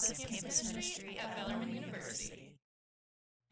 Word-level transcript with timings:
Campus, 0.00 0.24
Campus 0.24 0.68
Ministry 0.68 1.18
at 1.18 1.36
Bellarmine 1.36 1.74
University. 1.74 2.54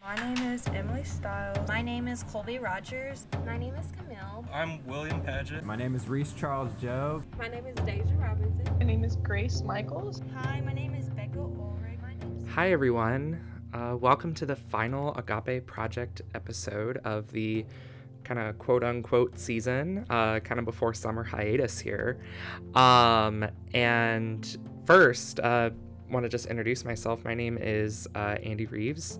My 0.00 0.14
name 0.14 0.52
is 0.52 0.64
Emily 0.68 1.02
Stiles. 1.02 1.66
My 1.66 1.82
name 1.82 2.06
is 2.06 2.22
Colby 2.22 2.60
Rogers. 2.60 3.26
My 3.44 3.58
name 3.58 3.74
is 3.74 3.86
Camille. 3.98 4.46
I'm 4.52 4.86
William 4.86 5.20
Paget. 5.22 5.64
My 5.64 5.74
name 5.74 5.96
is 5.96 6.08
Reese 6.08 6.32
Charles 6.34 6.70
Joe. 6.80 7.20
My 7.36 7.48
name 7.48 7.66
is 7.66 7.74
Deja 7.84 8.14
Robinson. 8.16 8.64
My 8.78 8.84
name 8.84 9.02
is 9.02 9.16
Grace 9.16 9.62
Michaels. 9.62 10.22
Hi, 10.36 10.60
my 10.60 10.72
name 10.72 10.94
is 10.94 11.08
Becca 11.10 11.40
Ulrich. 11.40 11.98
Hi, 12.50 12.70
everyone. 12.70 13.44
Uh, 13.74 13.96
welcome 13.98 14.32
to 14.34 14.46
the 14.46 14.54
final 14.54 15.16
Agape 15.16 15.66
Project 15.66 16.22
episode 16.32 16.98
of 16.98 17.32
the 17.32 17.66
kind 18.22 18.38
of 18.38 18.56
quote 18.60 18.84
unquote 18.84 19.36
season, 19.36 20.06
uh, 20.10 20.38
kind 20.38 20.60
of 20.60 20.64
before 20.64 20.94
summer 20.94 21.24
hiatus 21.24 21.80
here. 21.80 22.20
Um, 22.76 23.44
and 23.74 24.56
first, 24.84 25.40
uh, 25.40 25.70
want 26.10 26.24
to 26.24 26.28
just 26.28 26.46
introduce 26.46 26.84
myself. 26.84 27.24
My 27.24 27.34
name 27.34 27.58
is 27.60 28.06
uh, 28.14 28.36
Andy 28.42 28.66
Reeves, 28.66 29.18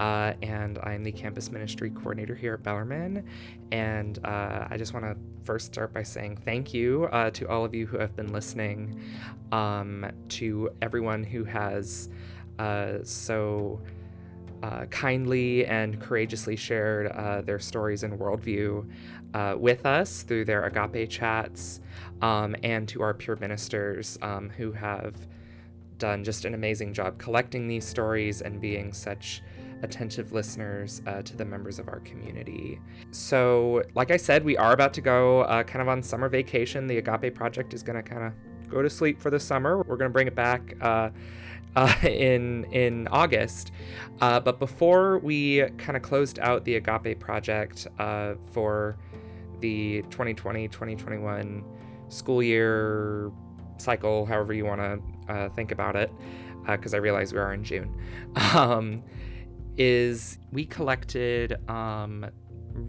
uh, 0.00 0.32
and 0.42 0.78
I'm 0.82 1.02
the 1.02 1.12
campus 1.12 1.50
ministry 1.50 1.90
coordinator 1.90 2.34
here 2.34 2.54
at 2.54 2.62
Bellarmine. 2.62 3.24
And 3.70 4.18
uh, 4.24 4.66
I 4.70 4.76
just 4.76 4.94
want 4.94 5.04
to 5.04 5.16
first 5.44 5.66
start 5.66 5.92
by 5.92 6.02
saying 6.02 6.38
thank 6.44 6.72
you 6.72 7.08
uh, 7.12 7.30
to 7.32 7.48
all 7.48 7.64
of 7.64 7.74
you 7.74 7.86
who 7.86 7.98
have 7.98 8.16
been 8.16 8.32
listening, 8.32 9.00
um, 9.50 10.10
to 10.30 10.70
everyone 10.80 11.24
who 11.24 11.44
has 11.44 12.08
uh, 12.58 12.98
so. 13.02 13.80
Uh, 14.62 14.84
kindly 14.90 15.66
and 15.66 16.00
courageously 16.00 16.54
shared 16.54 17.12
their 17.44 17.58
stories 17.58 18.04
and 18.04 18.16
worldview 18.16 18.88
with 19.58 19.84
us 19.84 20.22
through 20.22 20.44
their 20.44 20.62
agape 20.66 21.10
chats, 21.10 21.80
um, 22.20 22.54
and 22.62 22.88
to 22.88 23.02
our 23.02 23.12
peer 23.12 23.34
ministers 23.40 24.16
um, 24.22 24.48
who 24.50 24.70
have 24.70 25.16
done 26.02 26.24
just 26.24 26.44
an 26.44 26.52
amazing 26.52 26.92
job 26.92 27.16
collecting 27.16 27.68
these 27.68 27.86
stories 27.86 28.42
and 28.42 28.60
being 28.60 28.92
such 28.92 29.40
attentive 29.82 30.32
listeners 30.32 31.00
uh, 31.06 31.22
to 31.22 31.36
the 31.36 31.44
members 31.44 31.78
of 31.78 31.86
our 31.86 32.00
community. 32.00 32.80
So, 33.12 33.84
like 33.94 34.10
I 34.10 34.16
said, 34.16 34.44
we 34.44 34.56
are 34.56 34.72
about 34.72 34.92
to 34.94 35.00
go 35.00 35.42
uh, 35.42 35.62
kind 35.62 35.80
of 35.80 35.86
on 35.86 36.02
summer 36.02 36.28
vacation. 36.28 36.88
The 36.88 36.98
Agape 36.98 37.36
Project 37.36 37.72
is 37.72 37.84
going 37.84 38.02
to 38.02 38.02
kind 38.02 38.24
of 38.24 38.32
go 38.68 38.82
to 38.82 38.90
sleep 38.90 39.20
for 39.20 39.30
the 39.30 39.38
summer. 39.38 39.78
We're 39.78 39.96
going 39.96 40.10
to 40.10 40.12
bring 40.12 40.26
it 40.26 40.34
back. 40.34 40.74
Uh, 40.80 41.10
uh, 41.76 41.94
in 42.02 42.64
in 42.64 43.08
August. 43.08 43.72
Uh, 44.20 44.38
but 44.38 44.58
before 44.58 45.18
we 45.20 45.62
kind 45.78 45.96
of 45.96 46.02
closed 46.02 46.38
out 46.40 46.66
the 46.66 46.74
Agape 46.74 47.18
project 47.18 47.86
uh, 47.98 48.34
for 48.52 48.98
the 49.60 50.02
2020-2021 50.10 51.64
school 52.08 52.42
year 52.42 53.32
cycle, 53.82 54.26
however 54.26 54.52
you 54.52 54.64
want 54.64 54.80
to 54.80 55.32
uh, 55.32 55.48
think 55.50 55.72
about 55.72 55.96
it, 55.96 56.10
because 56.66 56.94
uh, 56.94 56.98
I 56.98 57.00
realize 57.00 57.32
we 57.32 57.38
are 57.38 57.52
in 57.52 57.64
June, 57.64 57.94
um, 58.54 59.02
is 59.76 60.38
we 60.50 60.64
collected 60.64 61.56
um, 61.68 62.26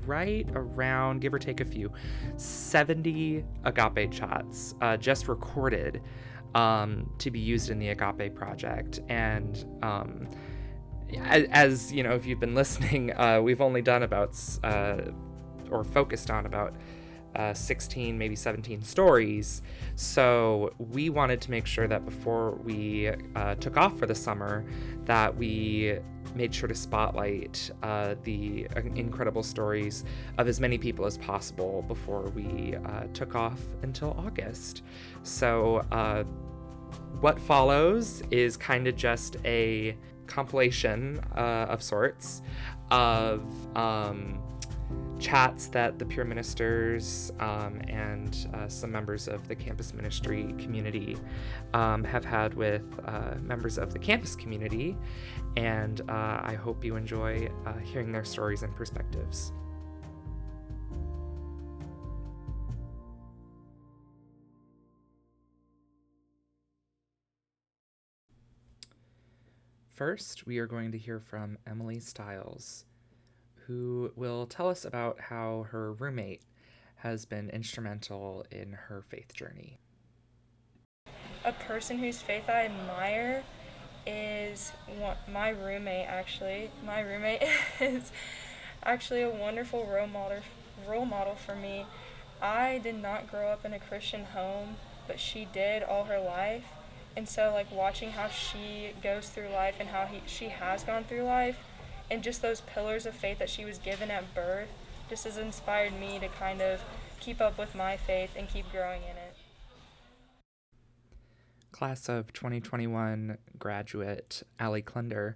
right 0.05 0.47
around, 0.53 1.21
give 1.21 1.33
or 1.33 1.39
take 1.39 1.59
a 1.59 1.65
few, 1.65 1.91
70 2.37 3.43
Agape 3.65 4.11
chats 4.11 4.75
uh, 4.81 4.97
just 4.97 5.27
recorded 5.27 6.01
um, 6.55 7.09
to 7.17 7.31
be 7.31 7.39
used 7.39 7.69
in 7.69 7.79
the 7.79 7.89
Agape 7.89 8.35
project. 8.35 8.99
And 9.09 9.65
um, 9.81 10.27
as, 11.17 11.45
as, 11.51 11.91
you 11.91 12.03
know, 12.03 12.13
if 12.13 12.25
you've 12.25 12.39
been 12.39 12.55
listening, 12.63 13.15
uh, 13.17 13.41
we've 13.41 13.61
only 13.61 13.81
done 13.81 14.03
about 14.03 14.39
uh, 14.63 14.97
or 15.71 15.83
focused 15.83 16.29
on 16.29 16.45
about 16.45 16.75
uh, 17.35 17.53
16, 17.53 18.17
maybe 18.17 18.35
17 18.35 18.81
stories. 18.83 19.61
So 19.95 20.73
we 20.77 21.09
wanted 21.09 21.41
to 21.41 21.51
make 21.51 21.65
sure 21.65 21.87
that 21.87 22.05
before 22.05 22.51
we 22.63 23.09
uh, 23.35 23.55
took 23.55 23.77
off 23.77 23.97
for 23.97 24.05
the 24.05 24.15
summer, 24.15 24.65
that 25.05 25.35
we 25.35 25.97
made 26.35 26.53
sure 26.53 26.67
to 26.67 26.75
spotlight 26.75 27.69
uh, 27.83 28.15
the 28.23 28.67
incredible 28.95 29.43
stories 29.43 30.03
of 30.37 30.47
as 30.47 30.59
many 30.59 30.77
people 30.77 31.05
as 31.05 31.17
possible 31.17 31.83
before 31.87 32.23
we 32.29 32.75
uh, 32.75 33.03
took 33.13 33.35
off 33.35 33.59
until 33.83 34.15
August. 34.17 34.83
So, 35.23 35.85
uh, 35.91 36.23
what 37.19 37.39
follows 37.39 38.23
is 38.31 38.57
kind 38.57 38.87
of 38.87 38.95
just 38.95 39.37
a 39.45 39.95
compilation 40.27 41.19
uh, 41.35 41.67
of 41.69 41.81
sorts 41.81 42.41
of 42.91 43.41
um, 43.77 44.39
chats 45.23 45.67
that 45.67 45.97
the 45.97 46.05
peer 46.05 46.25
ministers 46.25 47.31
um, 47.39 47.81
and 47.87 48.47
uh, 48.53 48.67
some 48.67 48.91
members 48.91 49.29
of 49.29 49.47
the 49.47 49.55
campus 49.55 49.93
ministry 49.93 50.53
community 50.57 51.17
um, 51.73 52.03
have 52.03 52.25
had 52.25 52.53
with 52.53 52.83
uh, 53.05 53.35
members 53.41 53.77
of 53.77 53.93
the 53.93 53.99
campus 53.99 54.35
community. 54.35 54.97
And 55.55 56.01
uh, 56.09 56.41
I 56.43 56.57
hope 56.61 56.83
you 56.83 56.97
enjoy 56.97 57.49
uh, 57.65 57.77
hearing 57.77 58.11
their 58.11 58.25
stories 58.25 58.63
and 58.63 58.75
perspectives. 58.75 59.53
First, 69.89 70.45
we 70.45 70.57
are 70.57 70.67
going 70.67 70.91
to 70.91 70.97
hear 70.97 71.21
from 71.21 71.57
Emily 71.65 71.99
Stiles, 72.01 72.83
who 73.67 74.11
will 74.15 74.45
tell 74.45 74.69
us 74.69 74.85
about 74.85 75.19
how 75.19 75.67
her 75.71 75.93
roommate 75.93 76.41
has 76.97 77.25
been 77.25 77.49
instrumental 77.49 78.45
in 78.51 78.73
her 78.73 79.03
faith 79.07 79.33
journey. 79.33 79.79
A 81.45 81.51
person 81.51 81.99
whose 81.99 82.21
faith 82.21 82.47
I 82.47 82.65
admire 82.65 83.43
is 84.05 84.71
my 85.31 85.49
roommate, 85.49 86.07
actually. 86.07 86.71
My 86.85 87.01
roommate 87.01 87.43
is 87.81 88.11
actually 88.83 89.21
a 89.21 89.29
wonderful 89.29 89.85
role 89.85 90.07
model, 90.07 90.39
role 90.87 91.05
model 91.05 91.35
for 91.35 91.55
me. 91.55 91.85
I 92.41 92.79
did 92.79 92.95
not 92.95 93.29
grow 93.29 93.49
up 93.49 93.65
in 93.65 93.73
a 93.73 93.79
Christian 93.79 94.25
home, 94.25 94.77
but 95.07 95.19
she 95.19 95.45
did 95.53 95.83
all 95.83 96.05
her 96.05 96.19
life 96.19 96.65
and 97.15 97.27
so 97.27 97.51
like 97.53 97.71
watching 97.71 98.11
how 98.11 98.27
she 98.27 98.91
goes 99.01 99.29
through 99.29 99.49
life 99.49 99.75
and 99.79 99.89
how 99.89 100.05
he, 100.05 100.21
she 100.25 100.45
has 100.49 100.83
gone 100.83 101.03
through 101.03 101.23
life 101.23 101.57
and 102.13 102.21
just 102.21 102.43
those 102.43 102.61
pillars 102.61 103.07
of 103.07 103.15
faith 103.15 103.39
that 103.39 103.49
she 103.49 103.65
was 103.65 103.79
given 103.79 104.11
at 104.11 104.35
birth 104.35 104.69
just 105.09 105.23
has 105.23 105.37
inspired 105.37 105.99
me 105.99 106.19
to 106.19 106.27
kind 106.27 106.61
of 106.61 106.79
keep 107.19 107.41
up 107.41 107.57
with 107.57 107.73
my 107.73 107.97
faith 107.97 108.29
and 108.37 108.47
keep 108.47 108.71
growing 108.71 109.01
in 109.01 109.17
it. 109.17 109.35
Class 111.71 112.07
of 112.07 112.31
2021 112.33 113.39
graduate 113.57 114.43
ali 114.59 114.83
klunder 114.83 115.33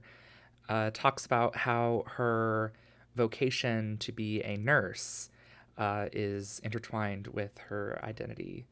uh, 0.70 0.92
talks 0.94 1.26
about 1.26 1.56
how 1.56 2.04
her 2.06 2.74
vocation 3.16 3.98
to 3.98 4.12
be 4.12 4.44
a 4.44 4.56
nurse 4.58 5.32
uh, 5.80 6.06
is 6.14 6.62
intertwined 6.64 7.26
with 7.26 7.58
her 7.70 8.00
identity 8.04 8.66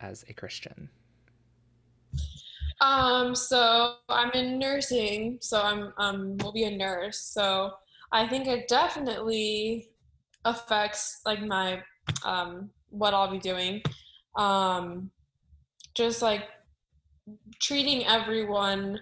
as 0.00 0.24
a 0.28 0.32
christian 0.32 0.88
um, 2.82 3.34
so 3.36 3.94
I'm 4.08 4.32
in 4.32 4.58
nursing, 4.58 5.38
so 5.40 5.62
I'm 5.62 5.92
um 5.98 6.36
will 6.38 6.52
be 6.52 6.64
a 6.64 6.76
nurse. 6.76 7.20
So 7.20 7.70
I 8.10 8.26
think 8.26 8.48
it 8.48 8.66
definitely 8.66 9.88
affects 10.44 11.20
like 11.24 11.40
my 11.40 11.80
um 12.24 12.70
what 12.90 13.14
I'll 13.14 13.30
be 13.30 13.38
doing. 13.38 13.82
Um 14.36 15.10
just 15.94 16.22
like 16.22 16.48
treating 17.60 18.04
everyone 18.06 18.98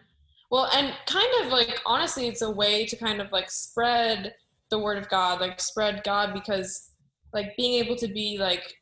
well 0.50 0.68
and 0.74 0.92
kind 1.06 1.32
of 1.42 1.52
like 1.52 1.80
honestly 1.86 2.28
it's 2.28 2.42
a 2.42 2.50
way 2.50 2.84
to 2.84 2.97
kind 2.97 3.20
of 3.20 3.32
like 3.32 3.50
spread 3.50 4.34
the 4.70 4.78
word 4.78 4.98
of 4.98 5.08
God, 5.08 5.41
like 5.41 5.58
spread 5.58 6.02
God 6.04 6.34
because 6.34 6.91
like 7.32 7.56
being 7.56 7.82
able 7.82 7.97
to 7.97 8.08
be 8.08 8.36
like 8.38 8.74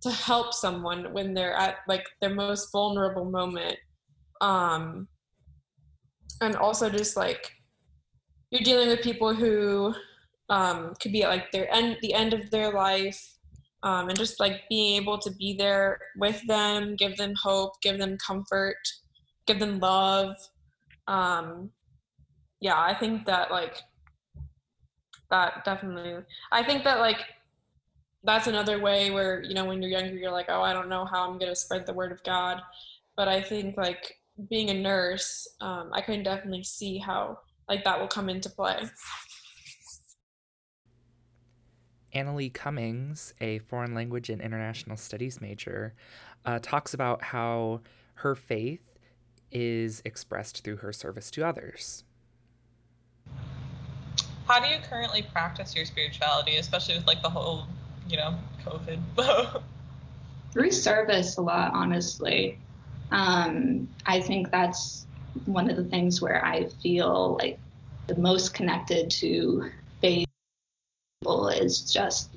to 0.00 0.10
help 0.10 0.54
someone 0.54 1.12
when 1.12 1.34
they're 1.34 1.54
at 1.54 1.76
like 1.88 2.06
their 2.22 2.34
most 2.34 2.72
vulnerable 2.72 3.26
moment 3.26 3.76
um 4.40 5.08
and 6.40 6.56
also 6.56 6.90
just 6.90 7.16
like 7.16 7.52
you're 8.50 8.62
dealing 8.62 8.88
with 8.88 9.02
people 9.02 9.34
who 9.34 9.94
um 10.48 10.94
could 11.00 11.12
be 11.12 11.22
at 11.22 11.30
like 11.30 11.50
their 11.52 11.72
end 11.74 11.96
the 12.02 12.14
end 12.14 12.32
of 12.32 12.50
their 12.50 12.72
life 12.72 13.34
um 13.82 14.08
and 14.08 14.18
just 14.18 14.38
like 14.38 14.62
being 14.68 15.00
able 15.00 15.18
to 15.18 15.30
be 15.32 15.54
there 15.56 15.98
with 16.18 16.40
them 16.46 16.94
give 16.96 17.16
them 17.16 17.34
hope 17.42 17.80
give 17.82 17.98
them 17.98 18.16
comfort 18.24 18.76
give 19.46 19.58
them 19.58 19.78
love. 19.78 20.34
Um 21.08 21.70
yeah 22.60 22.80
i 22.80 22.94
think 22.94 23.26
that 23.26 23.50
like 23.50 23.76
that 25.30 25.64
definitely 25.64 26.24
i 26.52 26.62
think 26.62 26.84
that 26.84 26.98
like 27.00 27.20
that's 28.24 28.46
another 28.46 28.80
way 28.80 29.10
where 29.10 29.42
you 29.42 29.54
know 29.54 29.64
when 29.64 29.80
you're 29.80 29.90
younger 29.90 30.14
you're 30.16 30.32
like 30.32 30.46
oh 30.48 30.62
i 30.62 30.72
don't 30.72 30.88
know 30.88 31.04
how 31.04 31.28
i'm 31.28 31.38
going 31.38 31.50
to 31.50 31.56
spread 31.56 31.86
the 31.86 31.92
word 31.92 32.12
of 32.12 32.22
god. 32.24 32.60
But 33.16 33.28
i 33.28 33.40
think 33.40 33.76
like 33.76 34.15
being 34.48 34.70
a 34.70 34.74
nurse, 34.74 35.48
um, 35.60 35.90
I 35.92 36.00
can 36.00 36.22
definitely 36.22 36.64
see 36.64 36.98
how 36.98 37.38
like 37.68 37.84
that 37.84 37.98
will 37.98 38.08
come 38.08 38.28
into 38.28 38.48
play. 38.50 38.80
Annalie 42.14 42.52
Cummings, 42.52 43.34
a 43.40 43.58
foreign 43.60 43.94
language 43.94 44.30
and 44.30 44.40
international 44.40 44.96
studies 44.96 45.40
major, 45.40 45.94
uh, 46.44 46.58
talks 46.62 46.94
about 46.94 47.22
how 47.22 47.80
her 48.14 48.34
faith 48.34 48.98
is 49.50 50.00
expressed 50.04 50.64
through 50.64 50.76
her 50.76 50.92
service 50.92 51.30
to 51.32 51.46
others. 51.46 52.04
How 54.46 54.60
do 54.60 54.68
you 54.68 54.78
currently 54.88 55.22
practice 55.22 55.74
your 55.74 55.84
spirituality, 55.84 56.56
especially 56.56 56.96
with 56.96 57.06
like 57.06 57.20
the 57.22 57.30
whole, 57.30 57.64
you 58.08 58.16
know, 58.16 58.34
COVID? 58.64 59.00
Through 60.52 60.70
service 60.70 61.36
a 61.36 61.42
lot, 61.42 61.72
honestly. 61.74 62.58
Um, 63.10 63.88
I 64.04 64.20
think 64.20 64.50
that's 64.50 65.06
one 65.44 65.70
of 65.70 65.76
the 65.76 65.84
things 65.84 66.20
where 66.20 66.44
I 66.44 66.68
feel 66.82 67.36
like 67.40 67.58
the 68.06 68.16
most 68.16 68.54
connected 68.54 69.10
to 69.10 69.70
faith 70.00 70.26
is 71.52 71.92
just 71.92 72.30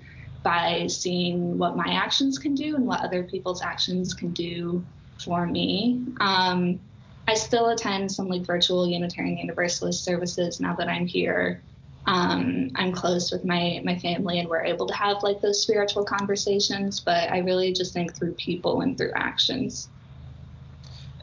by 0.44 0.88
seeing 0.88 1.57
what 1.57 1.75
my 1.75 1.94
actions 1.94 2.39
can 2.39 2.56
do 2.56 2.75
and 2.75 2.86
what 2.86 3.01
other 3.01 3.24
people's 3.24 3.62
actions 3.62 4.13
can 4.13 4.31
do 4.31 4.83
for 5.24 5.45
me. 5.45 6.04
Um, 6.19 6.80
I 7.27 7.36
still 7.36 7.69
attend 7.69 8.12
some 8.12 8.27
like 8.27 8.42
virtual 8.42 8.88
Unitarian 8.88 9.38
Universalist 9.38 10.04
services 10.04 10.60
now 10.60 10.75
that 10.75 10.88
I'm 10.88 11.06
here. 11.06 11.62
Um, 12.07 12.72
I'm 12.75 12.92
close 12.92 13.31
with 13.31 13.45
my 13.45 13.81
my 13.83 14.00
family 14.00 14.39
and 14.39 14.50
we're 14.50 14.63
able 14.63 14.88
to 14.88 14.95
have 14.95 15.22
like 15.22 15.42
those 15.42 15.62
spiritual 15.62 16.06
conversations, 16.06 17.00
but 17.00 17.30
I 17.30 17.39
really 17.39 17.72
just 17.74 17.94
think 17.94 18.15
through 18.15 18.33
people 18.33 18.81
and 18.81 18.98
through 18.98 19.12
actions. 19.15 19.89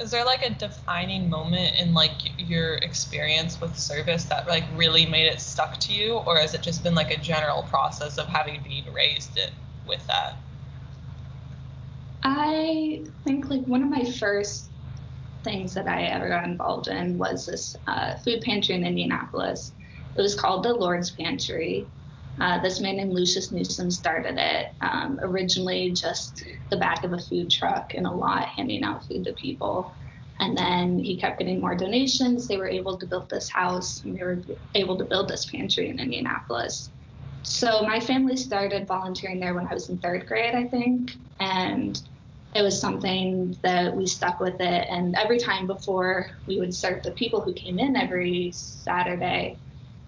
Is 0.00 0.10
there 0.10 0.26
like 0.26 0.44
a 0.44 0.54
defining 0.54 1.30
moment 1.30 1.76
in 1.80 1.94
like 1.94 2.38
your 2.38 2.74
experience 2.76 3.60
with 3.60 3.78
service 3.78 4.24
that 4.26 4.46
like 4.46 4.64
really 4.74 5.06
made 5.06 5.26
it 5.26 5.40
stuck 5.40 5.80
to 5.80 5.92
you, 5.92 6.16
or 6.18 6.38
has 6.38 6.52
it 6.54 6.62
just 6.62 6.82
been 6.82 6.94
like 6.94 7.10
a 7.10 7.16
general 7.16 7.62
process 7.62 8.18
of 8.18 8.28
having 8.28 8.62
been 8.62 8.92
raised 8.92 9.38
it 9.38 9.52
with 9.86 10.06
that? 10.06 10.42
I 12.22 13.04
think 13.24 13.48
like 13.48 13.64
one 13.66 13.82
of 13.82 13.88
my 13.88 14.04
first 14.04 14.70
things 15.44 15.74
that 15.74 15.88
I 15.88 16.02
ever 16.04 16.28
got 16.28 16.44
involved 16.44 16.88
in 16.88 17.16
was 17.16 17.46
this 17.46 17.76
uh, 17.86 18.16
food 18.16 18.42
pantry 18.42 18.74
in 18.74 18.84
Indianapolis. 18.84 19.72
It 20.16 20.20
was 20.20 20.34
called 20.34 20.64
the 20.64 20.74
Lord's 20.74 21.10
Pantry. 21.12 21.88
Uh, 22.40 22.60
this 22.60 22.80
man 22.80 22.96
named 22.96 23.12
Lucius 23.12 23.50
Newsom 23.50 23.90
started 23.90 24.36
it. 24.38 24.72
Um, 24.80 25.18
originally, 25.22 25.90
just 25.92 26.44
the 26.70 26.76
back 26.76 27.04
of 27.04 27.12
a 27.12 27.18
food 27.18 27.50
truck 27.50 27.94
in 27.94 28.04
a 28.04 28.14
lot, 28.14 28.46
handing 28.46 28.84
out 28.84 29.06
food 29.06 29.24
to 29.24 29.32
people. 29.32 29.92
And 30.38 30.56
then 30.56 30.98
he 30.98 31.16
kept 31.16 31.38
getting 31.38 31.60
more 31.60 31.74
donations. 31.74 32.46
They 32.46 32.58
were 32.58 32.68
able 32.68 32.98
to 32.98 33.06
build 33.06 33.30
this 33.30 33.48
house, 33.48 34.04
and 34.04 34.18
they 34.18 34.22
were 34.22 34.42
able 34.74 34.98
to 34.98 35.04
build 35.04 35.28
this 35.28 35.46
pantry 35.46 35.88
in 35.88 35.98
Indianapolis. 35.98 36.90
So 37.42 37.82
my 37.82 38.00
family 38.00 38.36
started 38.36 38.86
volunteering 38.86 39.40
there 39.40 39.54
when 39.54 39.66
I 39.66 39.72
was 39.72 39.88
in 39.88 39.98
third 39.98 40.26
grade, 40.26 40.54
I 40.54 40.64
think, 40.64 41.12
and 41.40 42.00
it 42.54 42.62
was 42.62 42.78
something 42.78 43.56
that 43.62 43.94
we 43.94 44.06
stuck 44.06 44.40
with 44.40 44.60
it. 44.60 44.86
And 44.90 45.14
every 45.14 45.38
time 45.38 45.66
before 45.66 46.30
we 46.46 46.58
would 46.58 46.74
serve 46.74 47.02
the 47.02 47.12
people 47.12 47.40
who 47.40 47.52
came 47.52 47.78
in 47.78 47.96
every 47.96 48.50
Saturday, 48.52 49.58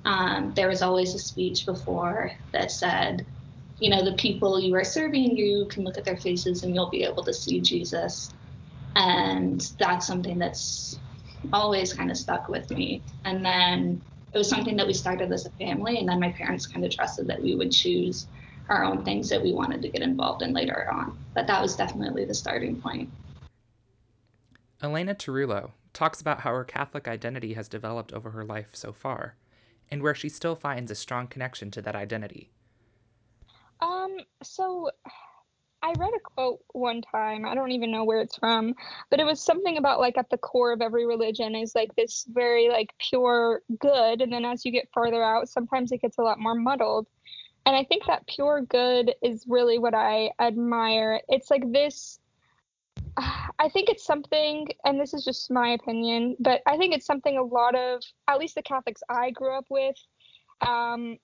um, 0.08 0.54
there 0.54 0.68
was 0.68 0.80
always 0.80 1.14
a 1.14 1.18
speech 1.18 1.66
before 1.66 2.32
that 2.52 2.70
said, 2.70 3.26
you 3.78 3.90
know, 3.90 4.02
the 4.02 4.14
people 4.14 4.58
you 4.58 4.74
are 4.74 4.82
serving, 4.82 5.36
you 5.36 5.66
can 5.66 5.84
look 5.84 5.98
at 5.98 6.04
their 6.04 6.16
faces 6.16 6.62
and 6.62 6.74
you'll 6.74 6.88
be 6.88 7.04
able 7.04 7.22
to 7.24 7.34
see 7.34 7.60
Jesus. 7.60 8.32
And 8.96 9.60
that's 9.78 10.06
something 10.06 10.38
that's 10.38 10.98
always 11.52 11.92
kind 11.92 12.10
of 12.10 12.16
stuck 12.16 12.48
with 12.48 12.70
me. 12.70 13.02
And 13.26 13.44
then 13.44 14.00
it 14.32 14.38
was 14.38 14.48
something 14.48 14.76
that 14.76 14.86
we 14.86 14.94
started 14.94 15.30
as 15.30 15.44
a 15.44 15.50
family, 15.50 15.98
and 15.98 16.08
then 16.08 16.20
my 16.20 16.32
parents 16.32 16.66
kind 16.66 16.86
of 16.86 16.90
trusted 16.90 17.26
that 17.26 17.42
we 17.42 17.54
would 17.54 17.70
choose 17.70 18.28
our 18.70 18.84
own 18.84 19.04
things 19.04 19.28
that 19.28 19.42
we 19.42 19.52
wanted 19.52 19.82
to 19.82 19.88
get 19.90 20.00
involved 20.00 20.40
in 20.40 20.54
later 20.54 20.90
on. 20.90 21.18
But 21.34 21.46
that 21.48 21.60
was 21.60 21.76
definitely 21.76 22.24
the 22.24 22.34
starting 22.34 22.80
point. 22.80 23.10
Elena 24.82 25.14
Tarullo 25.14 25.72
talks 25.92 26.22
about 26.22 26.40
how 26.40 26.52
her 26.52 26.64
Catholic 26.64 27.06
identity 27.06 27.52
has 27.54 27.68
developed 27.68 28.14
over 28.14 28.30
her 28.30 28.44
life 28.44 28.70
so 28.72 28.92
far, 28.92 29.34
and 29.90 30.02
where 30.02 30.14
she 30.14 30.28
still 30.28 30.54
finds 30.54 30.90
a 30.90 30.94
strong 30.94 31.26
connection 31.26 31.70
to 31.72 31.82
that 31.82 31.96
identity. 31.96 32.50
Um, 33.80 34.18
so 34.42 34.90
I 35.82 35.92
read 35.96 36.12
a 36.14 36.20
quote 36.20 36.60
one 36.72 37.02
time. 37.02 37.46
I 37.46 37.54
don't 37.54 37.70
even 37.70 37.92
know 37.92 38.04
where 38.04 38.20
it's 38.20 38.36
from, 38.36 38.74
but 39.10 39.20
it 39.20 39.24
was 39.24 39.40
something 39.40 39.76
about 39.76 40.00
like 40.00 40.18
at 40.18 40.28
the 40.30 40.38
core 40.38 40.72
of 40.72 40.80
every 40.80 41.06
religion 41.06 41.54
is 41.54 41.74
like 41.74 41.94
this 41.94 42.26
very 42.28 42.68
like 42.68 42.92
pure 42.98 43.62
good, 43.78 44.20
and 44.20 44.32
then 44.32 44.44
as 44.44 44.64
you 44.64 44.72
get 44.72 44.88
farther 44.92 45.22
out, 45.22 45.48
sometimes 45.48 45.92
it 45.92 46.02
gets 46.02 46.18
a 46.18 46.22
lot 46.22 46.40
more 46.40 46.54
muddled. 46.54 47.06
And 47.64 47.76
I 47.76 47.84
think 47.84 48.06
that 48.06 48.26
pure 48.26 48.62
good 48.62 49.14
is 49.22 49.44
really 49.46 49.78
what 49.78 49.94
I 49.94 50.32
admire. 50.40 51.20
It's 51.28 51.50
like 51.50 51.70
this 51.70 52.18
I 53.58 53.68
think 53.68 53.88
it's 53.88 54.04
something, 54.04 54.68
and 54.84 55.00
this 55.00 55.14
is 55.14 55.24
just 55.24 55.50
my 55.50 55.70
opinion, 55.70 56.36
but 56.38 56.62
I 56.66 56.76
think 56.76 56.94
it's 56.94 57.06
something 57.06 57.36
a 57.36 57.42
lot 57.42 57.74
of, 57.74 58.02
at 58.28 58.38
least 58.38 58.54
the 58.54 58.62
Catholics 58.62 59.02
I 59.08 59.30
grew 59.30 59.56
up 59.56 59.66
with, 59.68 59.96
um, 60.60 61.18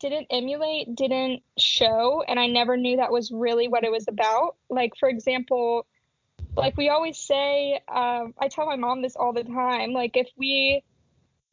didn't 0.00 0.26
emulate, 0.30 0.94
didn't 0.96 1.42
show, 1.58 2.24
and 2.26 2.40
I 2.40 2.48
never 2.48 2.76
knew 2.76 2.96
that 2.96 3.12
was 3.12 3.30
really 3.30 3.68
what 3.68 3.84
it 3.84 3.92
was 3.92 4.06
about. 4.08 4.56
Like, 4.68 4.96
for 4.98 5.08
example, 5.08 5.86
like 6.56 6.76
we 6.76 6.88
always 6.88 7.18
say, 7.18 7.80
um, 7.86 8.34
I 8.38 8.48
tell 8.48 8.66
my 8.66 8.76
mom 8.76 9.02
this 9.02 9.14
all 9.14 9.32
the 9.32 9.44
time. 9.44 9.92
Like, 9.92 10.16
if 10.16 10.28
we, 10.36 10.82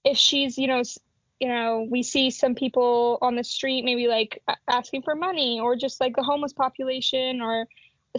if 0.04 0.18
she's, 0.18 0.58
you 0.58 0.68
know, 0.68 0.82
you 1.40 1.48
know, 1.48 1.86
we 1.88 2.02
see 2.02 2.32
some 2.32 2.56
people 2.56 3.20
on 3.22 3.36
the 3.36 3.44
street 3.44 3.84
maybe 3.84 4.08
like 4.08 4.42
asking 4.68 5.04
for 5.04 5.14
money, 5.14 5.60
or 5.60 5.76
just 5.76 6.02
like 6.02 6.16
the 6.16 6.24
homeless 6.24 6.54
population, 6.54 7.42
or 7.42 7.68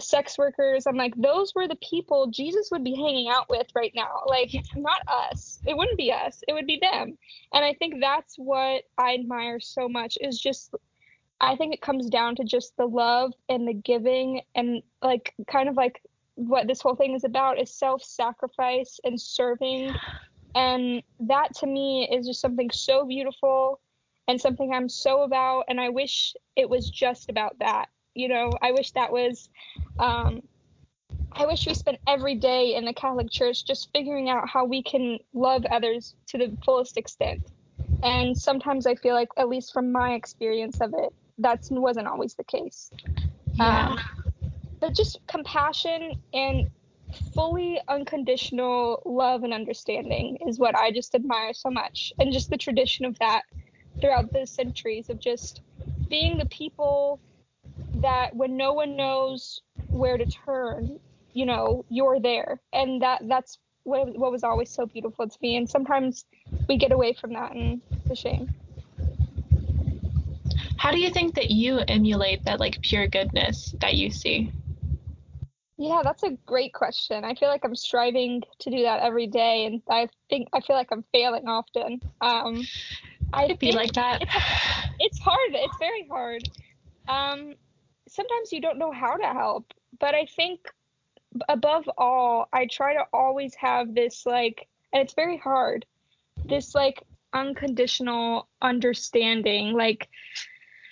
sex 0.01 0.37
workers. 0.37 0.85
I'm 0.87 0.97
like, 0.97 1.13
those 1.15 1.53
were 1.55 1.67
the 1.67 1.77
people 1.77 2.27
Jesus 2.27 2.69
would 2.71 2.83
be 2.83 2.95
hanging 2.95 3.29
out 3.29 3.49
with 3.49 3.67
right 3.75 3.93
now. 3.95 4.23
Like, 4.25 4.51
not 4.75 5.01
us. 5.07 5.59
It 5.65 5.75
wouldn't 5.75 5.97
be 5.97 6.11
us. 6.11 6.43
It 6.47 6.53
would 6.53 6.67
be 6.67 6.79
them. 6.81 7.17
And 7.53 7.63
I 7.63 7.73
think 7.73 7.95
that's 8.01 8.35
what 8.37 8.83
I 8.97 9.13
admire 9.13 9.59
so 9.59 9.87
much 9.87 10.17
is 10.19 10.39
just 10.39 10.75
I 11.41 11.55
think 11.57 11.73
it 11.73 11.81
comes 11.81 12.09
down 12.09 12.35
to 12.37 12.45
just 12.45 12.77
the 12.77 12.85
love 12.85 13.33
and 13.49 13.67
the 13.67 13.73
giving 13.73 14.41
and 14.55 14.81
like 15.01 15.33
kind 15.47 15.67
of 15.67 15.75
like 15.75 16.01
what 16.35 16.67
this 16.67 16.81
whole 16.81 16.95
thing 16.95 17.13
is 17.13 17.25
about 17.25 17.59
is 17.59 17.73
self-sacrifice 17.73 18.99
and 19.03 19.19
serving. 19.19 19.93
And 20.55 21.03
that 21.21 21.53
to 21.55 21.67
me 21.67 22.09
is 22.11 22.25
just 22.25 22.39
something 22.39 22.71
so 22.71 23.05
beautiful 23.05 23.81
and 24.27 24.39
something 24.39 24.73
I'm 24.73 24.89
so 24.89 25.23
about 25.23 25.65
and 25.67 25.79
I 25.79 25.89
wish 25.89 26.33
it 26.55 26.69
was 26.69 26.89
just 26.89 27.29
about 27.29 27.59
that 27.59 27.89
you 28.15 28.29
know 28.29 28.49
i 28.61 28.71
wish 28.71 28.91
that 28.91 29.11
was 29.11 29.49
um, 29.99 30.41
i 31.33 31.45
wish 31.45 31.67
we 31.67 31.73
spent 31.73 31.97
every 32.07 32.35
day 32.35 32.75
in 32.75 32.85
the 32.85 32.93
catholic 32.93 33.29
church 33.29 33.65
just 33.65 33.89
figuring 33.93 34.29
out 34.29 34.47
how 34.47 34.65
we 34.65 34.81
can 34.81 35.17
love 35.33 35.65
others 35.71 36.15
to 36.27 36.37
the 36.37 36.55
fullest 36.63 36.97
extent. 36.97 37.41
And 38.03 38.37
sometimes 38.37 38.85
i 38.85 38.95
feel 38.95 39.13
like 39.15 39.29
at 39.37 39.49
least 39.49 39.73
from 39.73 39.91
my 39.91 40.13
experience 40.13 40.79
of 40.81 40.93
it 40.97 41.13
that 41.37 41.67
wasn't 41.71 42.07
always 42.07 42.33
the 42.35 42.43
case. 42.43 42.91
Yeah. 43.53 43.89
Um, 43.89 43.99
but 44.79 44.93
just 44.93 45.19
compassion 45.27 46.13
and 46.33 46.69
fully 47.33 47.79
unconditional 47.87 49.01
love 49.05 49.43
and 49.43 49.53
understanding 49.53 50.37
is 50.47 50.59
what 50.59 50.75
i 50.75 50.91
just 50.91 51.15
admire 51.15 51.53
so 51.53 51.69
much. 51.69 52.13
And 52.19 52.31
just 52.31 52.49
the 52.49 52.57
tradition 52.57 53.05
of 53.05 53.17
that 53.19 53.43
throughout 54.01 54.31
the 54.33 54.45
centuries 54.45 55.09
of 55.09 55.19
just 55.19 55.61
being 56.09 56.37
the 56.37 56.45
people 56.45 57.19
that 57.95 58.35
when 58.35 58.57
no 58.57 58.73
one 58.73 58.95
knows 58.95 59.61
where 59.95 60.17
to 60.17 60.25
turn, 60.25 60.99
you 61.33 61.45
know, 61.45 61.85
you're 61.89 62.19
there. 62.19 62.59
And 62.73 63.01
that 63.01 63.21
that's 63.27 63.59
what, 63.83 64.17
what 64.17 64.31
was 64.31 64.43
always 64.43 64.69
so 64.69 64.85
beautiful 64.85 65.27
to 65.27 65.37
me. 65.41 65.57
And 65.57 65.69
sometimes 65.69 66.25
we 66.67 66.77
get 66.77 66.91
away 66.91 67.13
from 67.13 67.33
that 67.33 67.51
and 67.53 67.81
it's 67.91 68.11
a 68.11 68.15
shame. 68.15 68.49
How 70.77 70.91
do 70.91 70.99
you 70.99 71.09
think 71.09 71.35
that 71.35 71.49
you 71.49 71.79
emulate 71.87 72.43
that 72.45 72.59
like 72.59 72.81
pure 72.81 73.07
goodness 73.07 73.73
that 73.81 73.95
you 73.95 74.11
see? 74.11 74.51
Yeah, 75.77 76.01
that's 76.03 76.23
a 76.23 76.37
great 76.45 76.73
question. 76.73 77.25
I 77.25 77.35
feel 77.35 77.49
like 77.49 77.65
I'm 77.65 77.75
striving 77.75 78.41
to 78.59 78.69
do 78.69 78.83
that 78.83 79.01
every 79.01 79.27
day, 79.27 79.65
and 79.65 79.81
I 79.89 80.07
think 80.29 80.47
I 80.53 80.61
feel 80.61 80.75
like 80.75 80.87
I'm 80.91 81.03
failing 81.11 81.47
often. 81.47 81.99
Um, 82.21 82.63
I 83.33 83.53
be 83.59 83.73
like 83.73 83.91
that. 83.93 84.21
It's, 84.21 84.31
it's, 84.99 85.19
hard. 85.19 85.51
It's 85.51 85.77
very 85.77 86.07
hard. 86.07 86.47
Um, 87.09 87.55
sometimes 88.07 88.53
you 88.53 88.61
don't 88.61 88.77
know 88.77 88.91
how 88.91 89.17
to 89.17 89.25
help. 89.25 89.73
But 89.99 90.15
I 90.15 90.25
think 90.25 90.59
above 91.49 91.89
all, 91.97 92.47
I 92.53 92.67
try 92.67 92.93
to 92.93 93.03
always 93.13 93.55
have 93.55 93.93
this 93.93 94.25
like, 94.25 94.67
and 94.93 95.01
it's 95.01 95.13
very 95.13 95.37
hard, 95.37 95.85
this 96.45 96.75
like 96.75 97.03
unconditional 97.33 98.47
understanding. 98.61 99.73
Like, 99.73 100.09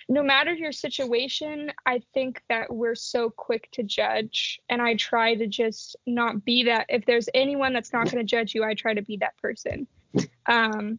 no 0.08 0.22
matter 0.22 0.52
your 0.52 0.72
situation, 0.72 1.72
I 1.86 2.02
think 2.12 2.42
that 2.50 2.72
we're 2.72 2.94
so 2.94 3.30
quick 3.30 3.70
to 3.72 3.82
judge. 3.82 4.60
And 4.68 4.82
I 4.82 4.96
try 4.96 5.34
to 5.34 5.46
just 5.46 5.96
not 6.06 6.44
be 6.44 6.64
that. 6.64 6.86
If 6.90 7.06
there's 7.06 7.28
anyone 7.32 7.72
that's 7.72 7.92
not 7.92 8.04
going 8.10 8.18
to 8.18 8.24
judge 8.24 8.54
you, 8.54 8.64
I 8.64 8.74
try 8.74 8.92
to 8.92 9.02
be 9.02 9.16
that 9.18 9.36
person. 9.38 9.86
Um, 10.46 10.98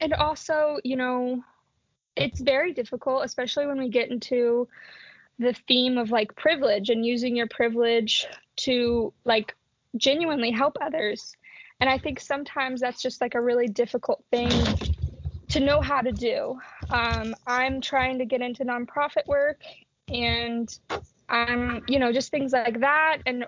and 0.00 0.14
also, 0.14 0.78
you 0.84 0.96
know, 0.96 1.44
it's 2.16 2.40
very 2.40 2.72
difficult, 2.72 3.24
especially 3.24 3.66
when 3.66 3.78
we 3.78 3.90
get 3.90 4.10
into 4.10 4.68
the 5.38 5.54
theme 5.66 5.98
of 5.98 6.10
like 6.10 6.36
privilege 6.36 6.90
and 6.90 7.04
using 7.04 7.36
your 7.36 7.48
privilege 7.48 8.26
to 8.56 9.12
like 9.24 9.54
genuinely 9.96 10.50
help 10.50 10.76
others. 10.80 11.36
And 11.80 11.90
I 11.90 11.98
think 11.98 12.20
sometimes 12.20 12.80
that's 12.80 13.02
just 13.02 13.20
like 13.20 13.34
a 13.34 13.40
really 13.40 13.68
difficult 13.68 14.24
thing 14.30 14.50
to 15.48 15.60
know 15.60 15.80
how 15.80 16.00
to 16.00 16.12
do. 16.12 16.58
Um, 16.88 17.34
I'm 17.46 17.80
trying 17.80 18.18
to 18.18 18.24
get 18.24 18.40
into 18.40 18.64
nonprofit 18.64 19.26
work 19.26 19.60
and 20.08 20.68
I'm, 21.28 21.84
you 21.88 21.98
know, 21.98 22.12
just 22.12 22.30
things 22.30 22.52
like 22.52 22.80
that. 22.80 23.18
And 23.26 23.46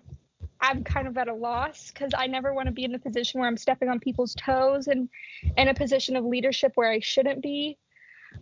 I'm 0.60 0.84
kind 0.84 1.06
of 1.06 1.16
at 1.18 1.28
a 1.28 1.34
loss 1.34 1.90
because 1.90 2.12
I 2.16 2.26
never 2.26 2.52
want 2.52 2.66
to 2.66 2.72
be 2.72 2.84
in 2.84 2.94
a 2.94 2.98
position 2.98 3.40
where 3.40 3.48
I'm 3.48 3.56
stepping 3.56 3.88
on 3.88 4.00
people's 4.00 4.34
toes 4.34 4.88
and 4.88 5.08
in 5.56 5.68
a 5.68 5.74
position 5.74 6.16
of 6.16 6.24
leadership 6.24 6.72
where 6.74 6.90
I 6.90 7.00
shouldn't 7.00 7.42
be. 7.42 7.78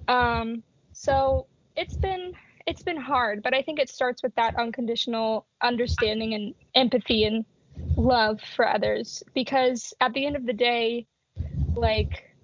Um, 0.08 0.62
so 0.92 1.46
it's 1.76 1.96
been 1.96 2.32
it's 2.66 2.82
been 2.82 2.96
hard, 2.96 3.42
but 3.42 3.54
I 3.54 3.62
think 3.62 3.78
it 3.78 3.88
starts 3.88 4.22
with 4.22 4.34
that 4.36 4.56
unconditional 4.58 5.46
understanding 5.60 6.34
and 6.34 6.54
empathy 6.74 7.24
and 7.24 7.44
love 7.96 8.40
for 8.56 8.68
others 8.68 9.22
because 9.34 9.92
at 10.00 10.12
the 10.12 10.26
end 10.26 10.36
of 10.36 10.46
the 10.46 10.52
day, 10.52 11.06
like 11.74 12.34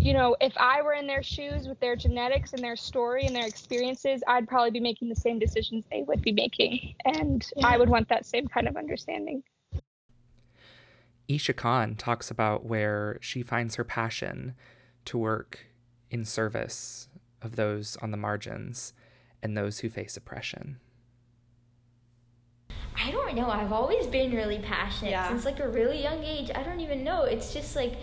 you 0.00 0.14
know, 0.14 0.34
if 0.40 0.54
I 0.56 0.80
were 0.80 0.94
in 0.94 1.06
their 1.06 1.22
shoes 1.22 1.68
with 1.68 1.78
their 1.78 1.94
genetics 1.94 2.54
and 2.54 2.64
their 2.64 2.74
story 2.74 3.26
and 3.26 3.36
their 3.36 3.46
experiences, 3.46 4.22
I'd 4.26 4.48
probably 4.48 4.70
be 4.70 4.80
making 4.80 5.10
the 5.10 5.14
same 5.14 5.38
decisions 5.38 5.84
they 5.90 6.02
would 6.02 6.22
be 6.22 6.32
making. 6.32 6.94
And 7.04 7.46
yeah. 7.54 7.66
I 7.66 7.76
would 7.76 7.90
want 7.90 8.08
that 8.08 8.24
same 8.24 8.48
kind 8.48 8.66
of 8.66 8.78
understanding. 8.78 9.42
Isha 11.28 11.52
Khan 11.52 11.96
talks 11.96 12.30
about 12.30 12.64
where 12.64 13.18
she 13.20 13.42
finds 13.42 13.74
her 13.74 13.84
passion 13.84 14.54
to 15.04 15.18
work 15.18 15.66
in 16.10 16.24
service 16.24 17.08
of 17.42 17.56
those 17.56 17.98
on 18.00 18.10
the 18.10 18.16
margins 18.16 18.94
and 19.42 19.56
those 19.56 19.80
who 19.80 19.88
face 19.88 20.16
oppression. 20.16 20.78
I 23.02 23.10
don't 23.10 23.34
know. 23.34 23.48
I've 23.48 23.72
always 23.72 24.06
been 24.06 24.34
really 24.34 24.58
passionate 24.58 25.12
yeah. 25.12 25.28
since 25.28 25.44
like 25.44 25.60
a 25.60 25.68
really 25.68 26.02
young 26.02 26.22
age. 26.22 26.50
I 26.54 26.62
don't 26.62 26.80
even 26.80 27.02
know. 27.02 27.22
It's 27.22 27.52
just 27.52 27.74
like 27.76 27.94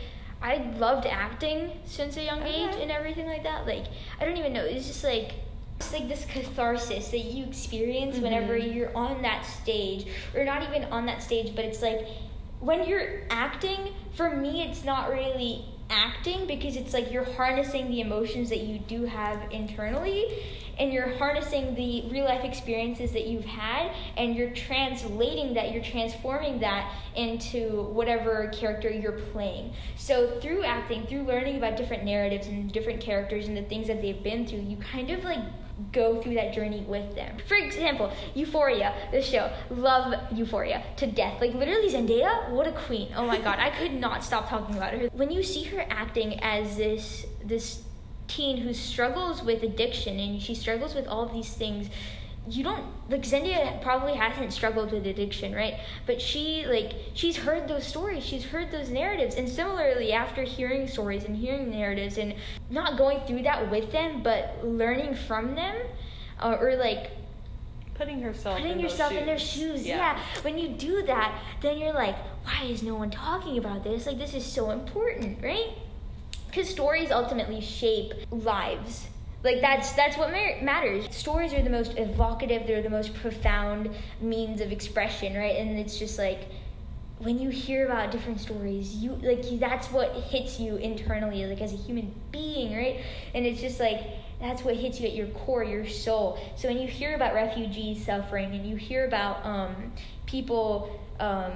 I 0.41 0.57
loved 0.77 1.05
acting 1.05 1.71
since 1.85 2.17
a 2.17 2.23
young 2.23 2.41
okay. 2.41 2.65
age 2.65 2.75
and 2.81 2.91
everything 2.91 3.27
like 3.27 3.43
that. 3.43 3.67
Like 3.67 3.85
I 4.19 4.25
don't 4.25 4.37
even 4.37 4.53
know. 4.53 4.63
It's 4.63 4.87
just 4.87 5.03
like 5.03 5.33
it's 5.75 5.93
like 5.93 6.07
this 6.07 6.25
catharsis 6.25 7.09
that 7.09 7.19
you 7.19 7.45
experience 7.45 8.15
mm-hmm. 8.15 8.23
whenever 8.23 8.57
you're 8.57 8.95
on 8.97 9.21
that 9.21 9.45
stage, 9.45 10.07
or 10.35 10.43
not 10.43 10.63
even 10.63 10.85
on 10.85 11.05
that 11.05 11.21
stage, 11.21 11.55
but 11.55 11.65
it's 11.65 11.81
like 11.81 12.07
when 12.59 12.87
you're 12.87 13.21
acting. 13.29 13.93
For 14.13 14.35
me, 14.35 14.63
it's 14.63 14.83
not 14.83 15.11
really 15.11 15.63
acting 15.91 16.47
because 16.47 16.75
it's 16.75 16.91
like 16.91 17.11
you're 17.11 17.23
harnessing 17.23 17.87
the 17.89 18.01
emotions 18.01 18.49
that 18.49 18.61
you 18.61 18.79
do 18.79 19.05
have 19.05 19.51
internally 19.51 20.25
and 20.79 20.93
you're 20.93 21.15
harnessing 21.17 21.75
the 21.75 22.03
real 22.09 22.25
life 22.25 22.43
experiences 22.43 23.11
that 23.11 23.27
you've 23.27 23.45
had 23.45 23.93
and 24.15 24.35
you're 24.35 24.51
translating 24.51 25.53
that, 25.53 25.71
you're 25.71 25.83
transforming 25.83 26.59
that 26.59 26.93
into 27.15 27.83
whatever 27.93 28.49
character 28.53 28.89
you're 28.89 29.19
playing. 29.31 29.73
So 29.95 30.39
through 30.39 30.63
acting, 30.63 31.07
through 31.07 31.23
learning 31.23 31.57
about 31.57 31.77
different 31.77 32.03
narratives 32.03 32.47
and 32.47 32.71
different 32.71 33.01
characters 33.01 33.47
and 33.47 33.57
the 33.57 33.63
things 33.63 33.87
that 33.87 34.01
they've 34.01 34.21
been 34.23 34.45
through, 34.45 34.61
you 34.61 34.77
kind 34.77 35.09
of 35.09 35.23
like 35.23 35.39
go 35.91 36.21
through 36.21 36.33
that 36.35 36.53
journey 36.53 36.83
with 36.87 37.15
them. 37.15 37.37
For 37.47 37.55
example, 37.55 38.11
Euphoria, 38.33 38.93
the 39.11 39.21
show. 39.21 39.51
Love 39.69 40.13
Euphoria 40.31 40.83
to 40.97 41.07
death. 41.07 41.39
Like 41.39 41.53
literally 41.53 41.89
Zendaya, 41.89 42.49
what 42.49 42.67
a 42.67 42.71
queen. 42.71 43.09
Oh 43.15 43.25
my 43.25 43.39
god, 43.39 43.59
I 43.59 43.69
could 43.69 43.93
not 43.93 44.23
stop 44.23 44.49
talking 44.49 44.75
about 44.75 44.93
her. 44.93 45.07
When 45.13 45.31
you 45.31 45.43
see 45.43 45.63
her 45.65 45.85
acting 45.89 46.39
as 46.41 46.77
this 46.77 47.25
this 47.43 47.83
teen 48.27 48.57
who 48.57 48.73
struggles 48.73 49.41
with 49.41 49.63
addiction 49.63 50.19
and 50.19 50.41
she 50.41 50.53
struggles 50.53 50.93
with 50.93 51.07
all 51.07 51.23
of 51.23 51.33
these 51.33 51.53
things 51.53 51.89
you 52.49 52.63
don't 52.63 52.83
like 53.09 53.23
Zendaya 53.23 53.81
probably 53.81 54.13
hasn't 54.13 54.53
struggled 54.53 54.91
with 54.91 55.05
addiction, 55.05 55.53
right? 55.53 55.75
But 56.05 56.21
she 56.21 56.65
like 56.65 56.93
she's 57.13 57.35
heard 57.35 57.67
those 57.67 57.85
stories, 57.85 58.23
she's 58.23 58.45
heard 58.45 58.71
those 58.71 58.89
narratives, 58.89 59.35
and 59.35 59.47
similarly 59.47 60.13
after 60.13 60.43
hearing 60.43 60.87
stories 60.87 61.25
and 61.25 61.35
hearing 61.35 61.69
narratives 61.69 62.17
and 62.17 62.35
not 62.69 62.97
going 62.97 63.19
through 63.27 63.43
that 63.43 63.69
with 63.69 63.91
them, 63.91 64.23
but 64.23 64.59
learning 64.63 65.15
from 65.15 65.55
them, 65.55 65.75
uh, 66.39 66.57
or 66.59 66.75
like 66.75 67.11
putting 67.95 68.21
herself 68.21 68.57
putting 68.57 68.73
in 68.73 68.79
yourself 68.79 69.11
in 69.11 69.25
their 69.25 69.39
shoes. 69.39 69.85
Yeah. 69.85 69.97
yeah. 69.97 70.41
When 70.41 70.57
you 70.57 70.69
do 70.69 71.03
that, 71.03 71.41
then 71.61 71.77
you're 71.77 71.93
like, 71.93 72.15
why 72.45 72.63
is 72.65 72.81
no 72.81 72.95
one 72.95 73.09
talking 73.09 73.57
about 73.57 73.83
this? 73.83 74.05
Like 74.05 74.19
this 74.19 74.33
is 74.33 74.45
so 74.45 74.71
important, 74.71 75.43
right? 75.43 75.71
Because 76.47 76.69
stories 76.69 77.11
ultimately 77.11 77.61
shape 77.61 78.13
lives. 78.31 79.07
Like 79.43 79.61
that's 79.61 79.93
that's 79.93 80.17
what 80.17 80.31
matters. 80.31 81.15
Stories 81.15 81.53
are 81.53 81.61
the 81.61 81.69
most 81.69 81.97
evocative 81.97 82.65
they're 82.65 82.81
the 82.81 82.89
most 82.89 83.13
profound 83.13 83.95
means 84.19 84.61
of 84.61 84.71
expression 84.71 85.35
right? 85.35 85.55
And 85.55 85.77
it's 85.77 85.97
just 85.97 86.17
like 86.17 86.49
when 87.19 87.39
you 87.39 87.49
hear 87.49 87.85
about 87.85 88.11
different 88.11 88.39
stories 88.39 88.95
you 88.95 89.11
like 89.23 89.43
that's 89.59 89.91
what 89.91 90.13
hits 90.13 90.59
you 90.59 90.75
internally 90.75 91.45
like 91.47 91.61
as 91.61 91.73
a 91.73 91.77
human 91.77 92.13
being 92.31 92.75
right? 92.75 93.01
And 93.33 93.45
it's 93.45 93.61
just 93.61 93.79
like 93.79 94.01
that's 94.39 94.63
what 94.63 94.75
hits 94.75 94.99
you 94.99 95.07
at 95.07 95.15
your 95.15 95.27
core 95.27 95.63
your 95.63 95.87
soul. 95.87 96.39
So 96.55 96.67
when 96.67 96.79
you 96.79 96.87
hear 96.87 97.15
about 97.15 97.33
refugees 97.33 98.05
suffering 98.05 98.53
and 98.53 98.67
you 98.67 98.75
hear 98.75 99.05
about 99.05 99.45
um, 99.45 99.93
people 100.25 100.99
um, 101.19 101.53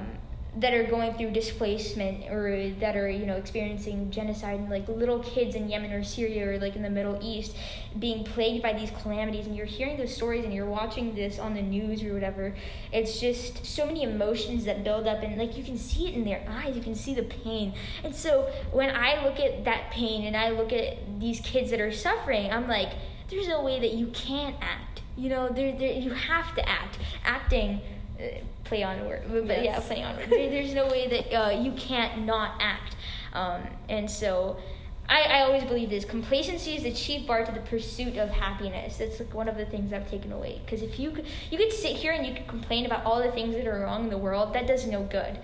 that 0.58 0.74
are 0.74 0.84
going 0.84 1.14
through 1.14 1.32
displacement 1.32 2.30
or 2.30 2.70
that 2.80 2.98
are 2.98 3.10
you 3.10 3.26
know 3.26 3.38
experiencing 3.38 4.12
genocide 4.12 4.60
and 4.60 4.70
like 4.70 4.86
little 4.90 5.20
kids 5.20 5.56
in 5.56 5.70
Yemen 5.70 5.94
or 5.94 6.04
Syria 6.04 6.50
or 6.50 6.60
like 6.60 6.76
in 6.76 6.82
the 6.82 6.90
Middle 6.90 7.18
East 7.22 7.56
being 8.00 8.26
plagued 8.26 8.62
by 8.62 8.74
these 8.74 8.92
calamities 8.92 9.48
and 9.48 9.56
you're 9.56 9.66
hearing 9.66 9.98
those 9.98 10.14
stories 10.14 10.44
and 10.44 10.54
you're 10.54 10.66
watching 10.66 11.16
this 11.16 11.40
on 11.40 11.54
the 11.54 11.62
news 11.62 12.04
or 12.04 12.14
whatever 12.14 12.54
it's 12.92 13.20
just 13.20 13.66
so 13.66 13.86
many 13.86 14.04
emotions 14.04 14.66
that 14.66 14.84
build 14.84 15.08
up 15.08 15.24
and 15.24 15.38
like 15.38 15.58
you 15.58 15.64
can 15.64 15.78
see 15.78 16.08
it 16.08 16.16
in 16.16 16.26
their 16.26 16.46
eyes 16.50 16.76
you 16.76 16.82
can 16.82 16.96
see 16.96 17.16
the 17.16 17.24
pain. 17.24 17.74
And 18.04 18.14
so 18.14 18.52
when 18.74 18.94
I 18.94 19.24
look 19.24 19.40
at 19.40 19.64
that 19.64 19.92
pain 19.92 20.26
and 20.26 20.36
I 20.36 20.50
look 20.50 20.74
at 20.74 20.98
these 21.20 21.40
kids 21.40 21.72
that 21.72 21.80
are 21.80 21.94
suffering 21.94 22.52
I'm 22.52 22.68
like 22.68 22.90
there's 23.32 23.48
no 23.48 23.64
way 23.64 23.80
that 23.80 23.94
you 23.94 24.08
can't 24.08 24.56
act. 24.62 25.02
You 25.16 25.30
know 25.30 25.50
there, 25.50 25.74
you 25.74 26.12
have 26.12 26.54
to 26.56 26.70
act. 26.70 27.00
Acting 27.24 27.80
uh, 28.20 28.26
play 28.72 28.84
on 28.84 29.06
word, 29.06 29.24
but 29.30 29.62
yes. 29.62 29.66
yeah, 29.66 29.80
play 29.82 30.02
on 30.02 30.16
word. 30.16 30.30
There's 30.30 30.74
no 30.74 30.88
way 30.88 31.06
that 31.10 31.38
uh, 31.38 31.50
you 31.50 31.74
can't 31.74 32.26
not 32.26 32.54
act, 32.62 32.96
um, 33.34 33.62
and 33.90 34.10
so. 34.10 34.58
I, 35.10 35.24
I 35.24 35.42
always 35.42 35.66
believe 35.66 35.90
this 35.90 36.06
complacency 36.06 36.76
is 36.76 36.84
the 36.84 36.94
chief 36.94 37.28
bar 37.28 37.44
to 37.44 37.52
the 37.52 37.60
pursuit 37.62 38.16
of 38.16 38.30
happiness. 38.30 38.98
That's 38.98 39.20
like 39.20 39.34
one 39.34 39.50
of 39.50 39.58
the 39.58 39.66
things 39.66 39.92
I've 39.92 40.10
taken 40.10 40.32
away. 40.32 40.62
Because 40.64 40.84
if 40.84 41.00
you 41.00 41.12
could, 41.12 41.26
you 41.50 41.58
could 41.58 41.74
sit 41.74 41.98
here 41.98 42.14
and 42.14 42.26
you 42.26 42.34
could 42.34 42.48
complain 42.48 42.86
about 42.86 43.04
all 43.04 43.22
the 43.22 43.32
things 43.32 43.56
that 43.56 43.68
are 43.68 43.82
wrong 43.82 44.06
in 44.06 44.10
the 44.10 44.18
world, 44.18 44.54
that 44.54 44.68
does 44.68 44.88
no 44.88 45.04
good 45.04 45.40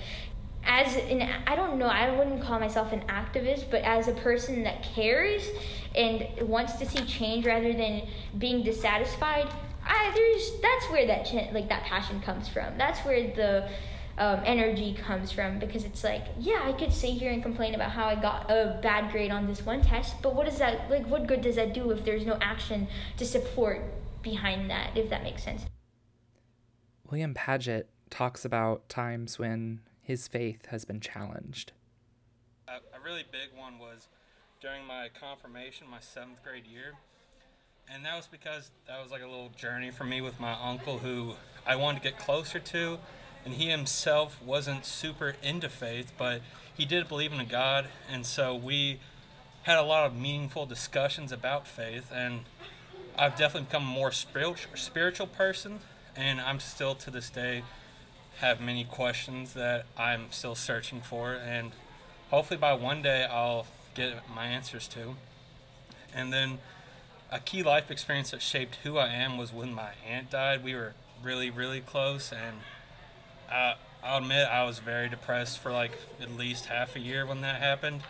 as 0.64 0.96
an 0.96 1.28
I 1.48 1.56
don't 1.56 1.78
know, 1.78 1.88
I 1.88 2.16
wouldn't 2.18 2.42
call 2.42 2.60
myself 2.60 2.94
an 2.94 3.02
activist, 3.08 3.66
but 3.72 3.82
as 3.82 4.08
a 4.08 4.14
person 4.14 4.64
that 4.64 4.84
cares 4.84 5.50
and 5.96 6.28
wants 6.42 6.74
to 6.74 6.86
see 6.86 7.04
change 7.06 7.46
rather 7.46 7.74
than 7.74 8.04
being 8.38 8.64
dissatisfied, 8.64 9.48
I 9.88 10.12
there's 10.14 10.62
that's 10.62 10.92
where 10.92 11.08
that 11.08 11.26
ch- 11.26 11.54
like 11.54 11.70
that 11.70 11.84
passion 11.84 12.22
comes 12.22 12.48
from. 12.48 12.78
That's 12.78 13.00
where 13.02 13.34
the 13.34 13.70
um, 14.18 14.42
energy 14.46 14.94
comes 14.94 15.32
from 15.32 15.60
because 15.60 15.84
it's 15.84 16.04
like 16.04 16.24
yeah 16.40 16.64
I 16.64 16.74
could 16.74 16.92
sit 16.92 17.12
here 17.12 17.32
and 17.32 17.44
complain 17.44 17.76
about 17.76 17.92
how 17.92 18.06
I 18.06 18.16
got 18.16 18.50
a 18.50 18.80
bad 18.82 19.12
grade 19.12 19.32
on 19.32 19.48
this 19.48 19.66
one 19.66 19.82
test, 19.82 20.22
but 20.22 20.36
what 20.36 20.46
does 20.46 20.58
that 20.60 20.90
like? 20.90 21.06
What 21.08 21.28
good 21.28 21.42
does 21.42 21.56
that 21.56 21.74
do 21.74 21.92
if 21.92 22.04
there's 22.04 22.26
no 22.26 22.38
action 22.42 22.88
to 23.18 23.26
support 23.26 23.82
behind 24.22 24.70
that? 24.70 24.96
If 24.96 25.10
that 25.10 25.24
makes 25.24 25.44
sense. 25.44 25.66
William 27.10 27.34
Paget 27.34 27.90
talks 28.10 28.44
about 28.44 28.90
times 28.90 29.40
when 29.40 29.80
his 30.02 30.28
faith 30.28 30.68
has 30.68 30.84
been 30.86 31.00
challenged. 31.00 31.72
A, 32.68 32.74
a 32.98 33.00
really 33.04 33.24
big 33.32 33.58
one 33.58 33.80
was 33.80 34.08
during 34.60 34.86
my 34.86 35.10
confirmation, 35.20 35.88
my 35.90 36.00
seventh 36.00 36.44
grade 36.44 36.66
year 36.66 36.96
and 37.94 38.06
that 38.06 38.16
was 38.16 38.28
because 38.28 38.72
that 38.88 39.02
was 39.02 39.12
like 39.12 39.22
a 39.22 39.28
little 39.28 39.52
journey 39.58 39.92
for 39.92 40.04
me 40.04 40.22
with 40.22 40.40
my 40.40 40.54
uncle 40.54 41.00
who 41.00 41.36
I 41.66 41.76
wanted 41.76 42.04
to 42.04 42.10
get 42.10 42.20
closer 42.20 42.60
to. 42.60 43.00
And 43.46 43.54
he 43.54 43.70
himself 43.70 44.42
wasn't 44.44 44.86
super 44.86 45.36
into 45.42 45.70
faith, 45.70 46.12
but 46.18 46.42
he 46.74 46.86
did 46.86 47.08
believe 47.08 47.32
in 47.32 47.40
a 47.40 47.46
God. 47.46 47.88
And 48.12 48.26
so 48.26 48.54
we 48.54 49.00
had 49.64 49.78
a 49.78 49.84
lot 49.84 50.06
of 50.06 50.16
meaningful 50.16 50.66
discussions 50.66 51.32
about 51.32 51.66
faith. 51.66 52.12
And 52.14 52.42
I've 53.18 53.38
definitely 53.38 53.68
become 53.68 53.84
a 53.84 53.86
more 53.86 54.12
spiritual, 54.12 55.28
person. 55.28 55.80
And 56.16 56.42
I'm 56.42 56.60
still 56.60 56.94
to 56.96 57.10
this 57.10 57.30
day 57.30 57.64
have 58.40 58.60
many 58.60 58.84
questions 58.84 59.54
that 59.54 59.86
I'm 59.98 60.26
still 60.32 60.56
searching 60.56 61.00
for. 61.00 61.34
And 61.34 61.72
hopefully 62.32 62.58
by 62.58 62.74
one 62.74 63.02
day 63.02 63.26
I'll 63.26 63.66
get 63.96 64.30
my 64.34 64.46
answers 64.46 64.88
to. 64.90 65.16
And 66.14 66.34
then 66.34 66.60
a 67.32 67.40
key 67.40 67.64
life 67.64 67.92
experience 67.92 68.32
that 68.32 68.42
shaped 68.42 68.76
who 68.84 68.98
I 68.98 69.08
am 69.08 69.38
was 69.38 69.52
when 69.52 69.74
my 69.74 69.92
aunt 70.08 70.30
died. 70.30 70.64
We 70.64 70.76
were 70.76 70.94
really, 71.22 71.50
really 71.50 71.82
close, 71.82 72.32
and 72.32 72.58
I, 73.52 73.76
I'll 74.04 74.20
admit 74.20 74.48
I 74.48 74.64
was 74.64 74.80
very 74.80 75.10
depressed 75.10 75.60
for 75.60 75.72
like 75.72 75.92
at 76.22 76.32
least 76.32 76.68
half 76.68 76.96
a 76.96 77.00
year 77.00 77.26
when 77.26 77.42
that 77.42 77.62
happened. 77.62 78.02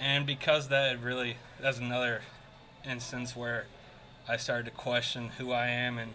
And 0.00 0.26
because 0.26 0.68
that, 0.68 1.00
really, 1.00 1.36
that's 1.60 1.78
another 1.78 2.22
instance 2.84 3.36
where 3.36 3.66
I 4.28 4.36
started 4.36 4.64
to 4.66 4.70
question 4.70 5.30
who 5.38 5.52
I 5.52 5.68
am 5.68 5.98
and 5.98 6.14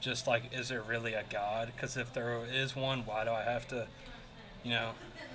just 0.00 0.26
like, 0.26 0.52
is 0.52 0.68
there 0.68 0.82
really 0.82 1.14
a 1.14 1.24
God? 1.28 1.72
Because 1.74 1.96
if 1.96 2.12
there 2.12 2.40
is 2.50 2.74
one, 2.74 3.00
why 3.00 3.24
do 3.24 3.30
I 3.30 3.42
have 3.42 3.68
to, 3.68 3.86
you 4.62 4.70
know, 4.70 4.92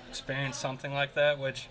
experience 0.08 0.56
something 0.56 0.92
like 0.92 1.14
that, 1.14 1.38
which 1.38 1.68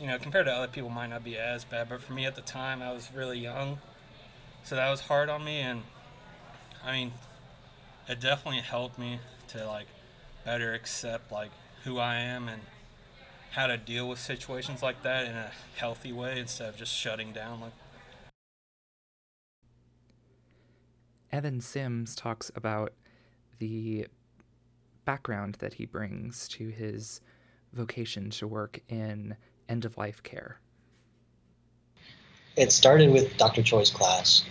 you 0.00 0.06
know 0.06 0.18
compared 0.18 0.46
to 0.46 0.52
other 0.52 0.70
people 0.70 0.90
might 0.90 1.08
not 1.08 1.24
be 1.24 1.36
as 1.36 1.64
bad, 1.64 1.88
but 1.88 2.00
for 2.00 2.12
me 2.12 2.26
at 2.26 2.34
the 2.34 2.42
time 2.42 2.82
I 2.82 2.92
was 2.92 3.10
really 3.14 3.38
young, 3.38 3.78
so 4.62 4.76
that 4.76 4.90
was 4.90 5.00
hard 5.02 5.28
on 5.28 5.44
me, 5.44 5.60
and 5.60 5.82
I 6.84 6.92
mean, 6.92 7.12
it 8.08 8.20
definitely 8.20 8.60
helped 8.60 8.98
me 8.98 9.20
to 9.48 9.66
like 9.66 9.86
better 10.44 10.72
accept 10.72 11.30
like 11.32 11.50
who 11.84 11.98
I 11.98 12.16
am 12.16 12.48
and 12.48 12.62
how 13.52 13.66
to 13.66 13.76
deal 13.76 14.08
with 14.08 14.18
situations 14.18 14.82
like 14.82 15.02
that 15.02 15.26
in 15.26 15.34
a 15.34 15.50
healthy 15.76 16.12
way 16.12 16.38
instead 16.38 16.68
of 16.68 16.76
just 16.76 16.94
shutting 16.94 17.32
down 17.32 17.60
like. 17.60 17.72
Evan 21.30 21.60
Sims 21.60 22.14
talks 22.14 22.50
about 22.54 22.92
the 23.58 24.06
background 25.04 25.56
that 25.60 25.74
he 25.74 25.86
brings 25.86 26.48
to 26.48 26.68
his 26.68 27.20
vocation 27.72 28.30
to 28.30 28.46
work 28.46 28.80
in 28.88 29.36
end 29.68 29.84
of 29.84 29.96
life 29.96 30.22
care. 30.22 30.58
It 32.56 32.72
started 32.72 33.12
with 33.12 33.36
Dr. 33.36 33.62
Choi's 33.62 33.90
class 33.90 34.44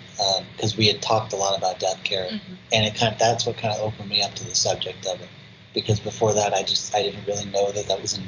because 0.51 0.73
um, 0.73 0.77
we 0.77 0.87
had 0.87 1.01
talked 1.01 1.33
a 1.33 1.35
lot 1.35 1.57
about 1.57 1.79
death 1.79 2.03
care, 2.03 2.25
mm-hmm. 2.25 2.53
and 2.71 2.85
it 2.85 2.95
kind 2.95 3.13
of 3.13 3.19
that's 3.19 3.45
what 3.45 3.57
kind 3.57 3.73
of 3.73 3.81
opened 3.81 4.09
me 4.09 4.21
up 4.21 4.33
to 4.35 4.45
the 4.45 4.55
subject 4.55 5.05
of 5.05 5.19
it. 5.21 5.29
Because 5.73 5.99
before 5.99 6.33
that, 6.33 6.53
I 6.53 6.63
just 6.63 6.95
I 6.95 7.03
didn't 7.03 7.25
really 7.27 7.45
know 7.45 7.71
that 7.71 7.87
that 7.87 8.01
was 8.01 8.17
in, 8.17 8.23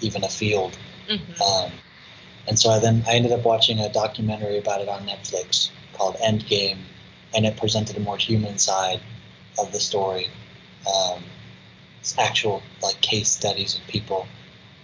even 0.00 0.24
a 0.24 0.28
field. 0.28 0.78
Mm-hmm. 1.10 1.42
Um, 1.42 1.72
and 2.46 2.58
so 2.58 2.70
I 2.70 2.78
then 2.78 3.02
I 3.06 3.14
ended 3.14 3.32
up 3.32 3.44
watching 3.44 3.80
a 3.80 3.92
documentary 3.92 4.58
about 4.58 4.80
it 4.80 4.88
on 4.88 5.06
Netflix 5.06 5.70
called 5.94 6.16
Endgame, 6.16 6.78
and 7.34 7.44
it 7.44 7.56
presented 7.56 7.96
a 7.96 8.00
more 8.00 8.16
human 8.16 8.58
side 8.58 9.00
of 9.58 9.72
the 9.72 9.80
story. 9.80 10.28
Um, 10.86 11.24
actual 12.18 12.62
like 12.82 13.00
case 13.00 13.28
studies 13.28 13.74
of 13.74 13.80
people 13.88 14.26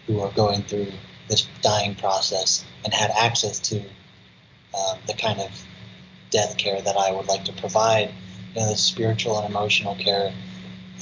who 0.07 0.21
are 0.21 0.33
going 0.33 0.63
through 0.63 0.89
this 1.33 1.49
dying 1.63 1.95
process 1.95 2.65
and 2.85 2.93
had 2.93 3.11
access 3.11 3.59
to 3.59 3.81
um, 3.81 4.99
the 5.07 5.15
kind 5.15 5.41
of 5.41 5.51
death 6.31 6.57
care 6.57 6.81
that 6.81 6.97
I 6.97 7.13
would 7.13 7.27
like 7.27 7.45
to 7.47 7.53
provide, 7.53 8.13
you 8.55 8.61
know, 8.61 8.69
the 8.69 8.77
spiritual 8.77 9.39
and 9.39 9.49
emotional 9.49 9.95
care. 9.97 10.33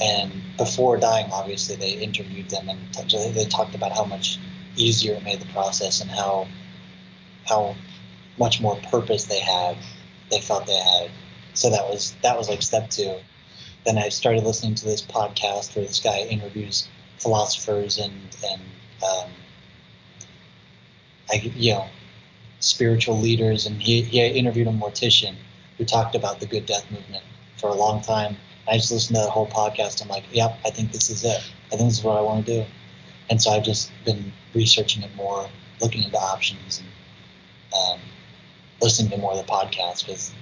And 0.01 0.31
before 0.57 0.97
dying, 0.97 1.31
obviously, 1.31 1.75
they 1.75 1.91
interviewed 1.91 2.49
them 2.49 2.69
and 2.69 2.79
t- 2.93 3.31
they 3.31 3.45
talked 3.45 3.75
about 3.75 3.91
how 3.91 4.05
much 4.05 4.39
easier 4.75 5.15
it 5.15 5.23
made 5.23 5.41
the 5.41 5.53
process 5.53 6.01
and 6.01 6.09
how 6.09 6.47
how 7.45 7.75
much 8.37 8.61
more 8.61 8.77
purpose 8.89 9.25
they 9.25 9.39
had, 9.39 9.77
they 10.29 10.39
felt 10.39 10.65
they 10.65 10.73
had. 10.73 11.11
So 11.53 11.69
that 11.69 11.87
was 11.89 12.15
that 12.23 12.37
was 12.37 12.49
like 12.49 12.61
step 12.61 12.89
two 12.89 13.15
then 13.85 13.97
I 13.97 14.09
started 14.09 14.43
listening 14.43 14.75
to 14.75 14.85
this 14.85 15.01
podcast 15.01 15.75
where 15.75 15.85
this 15.85 15.99
guy 15.99 16.19
interviews 16.19 16.87
philosophers 17.17 17.97
and 17.97 18.13
and 18.47 18.61
um, 19.03 19.29
I 21.31 21.35
you 21.55 21.73
know 21.73 21.87
spiritual 22.59 23.19
leaders, 23.19 23.65
and 23.65 23.81
he, 23.81 24.01
he 24.01 24.25
interviewed 24.25 24.67
a 24.67 24.71
mortician 24.71 25.35
who 25.77 25.85
talked 25.85 26.15
about 26.15 26.39
the 26.39 26.45
Good 26.45 26.65
Death 26.65 26.89
movement 26.91 27.23
for 27.57 27.69
a 27.69 27.73
long 27.73 28.01
time. 28.01 28.37
I 28.67 28.77
just 28.77 28.91
listened 28.91 29.15
to 29.15 29.23
that 29.23 29.29
whole 29.31 29.47
podcast. 29.47 30.01
I'm 30.01 30.07
like, 30.07 30.23
yep, 30.31 30.59
I 30.63 30.69
think 30.69 30.91
this 30.91 31.09
is 31.09 31.23
it. 31.23 31.41
I 31.71 31.75
think 31.75 31.89
this 31.89 31.99
is 31.99 32.03
what 32.03 32.17
I 32.17 32.21
want 32.21 32.45
to 32.45 32.63
do. 32.63 32.65
And 33.29 33.41
so 33.41 33.51
I've 33.51 33.63
just 33.63 33.91
been 34.05 34.31
researching 34.53 35.03
it 35.03 35.13
more, 35.15 35.49
looking 35.81 36.03
into 36.03 36.17
options, 36.17 36.79
and 36.79 36.87
um, 37.73 37.99
listening 38.81 39.11
to 39.11 39.17
more 39.17 39.31
of 39.31 39.37
the 39.37 39.51
podcast 39.51 40.05
because, 40.05 40.33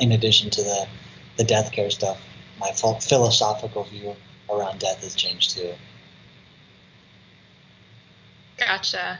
in 0.00 0.12
addition 0.12 0.50
to 0.50 0.62
the 0.62 0.88
the 1.36 1.44
death 1.44 1.72
care 1.72 1.90
stuff, 1.90 2.20
my 2.60 2.70
philosophical 2.72 3.84
view 3.84 4.14
around 4.50 4.78
death 4.78 5.02
has 5.02 5.14
changed 5.14 5.50
too. 5.50 5.74
Gotcha. 8.56 9.18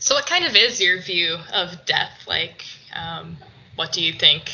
So, 0.00 0.14
what 0.14 0.26
kind 0.26 0.46
of 0.46 0.56
is 0.56 0.80
your 0.80 0.98
view 1.00 1.36
of 1.52 1.84
death? 1.84 2.24
Like, 2.26 2.64
um, 2.94 3.36
what 3.76 3.92
do 3.92 4.02
you 4.02 4.14
think? 4.14 4.50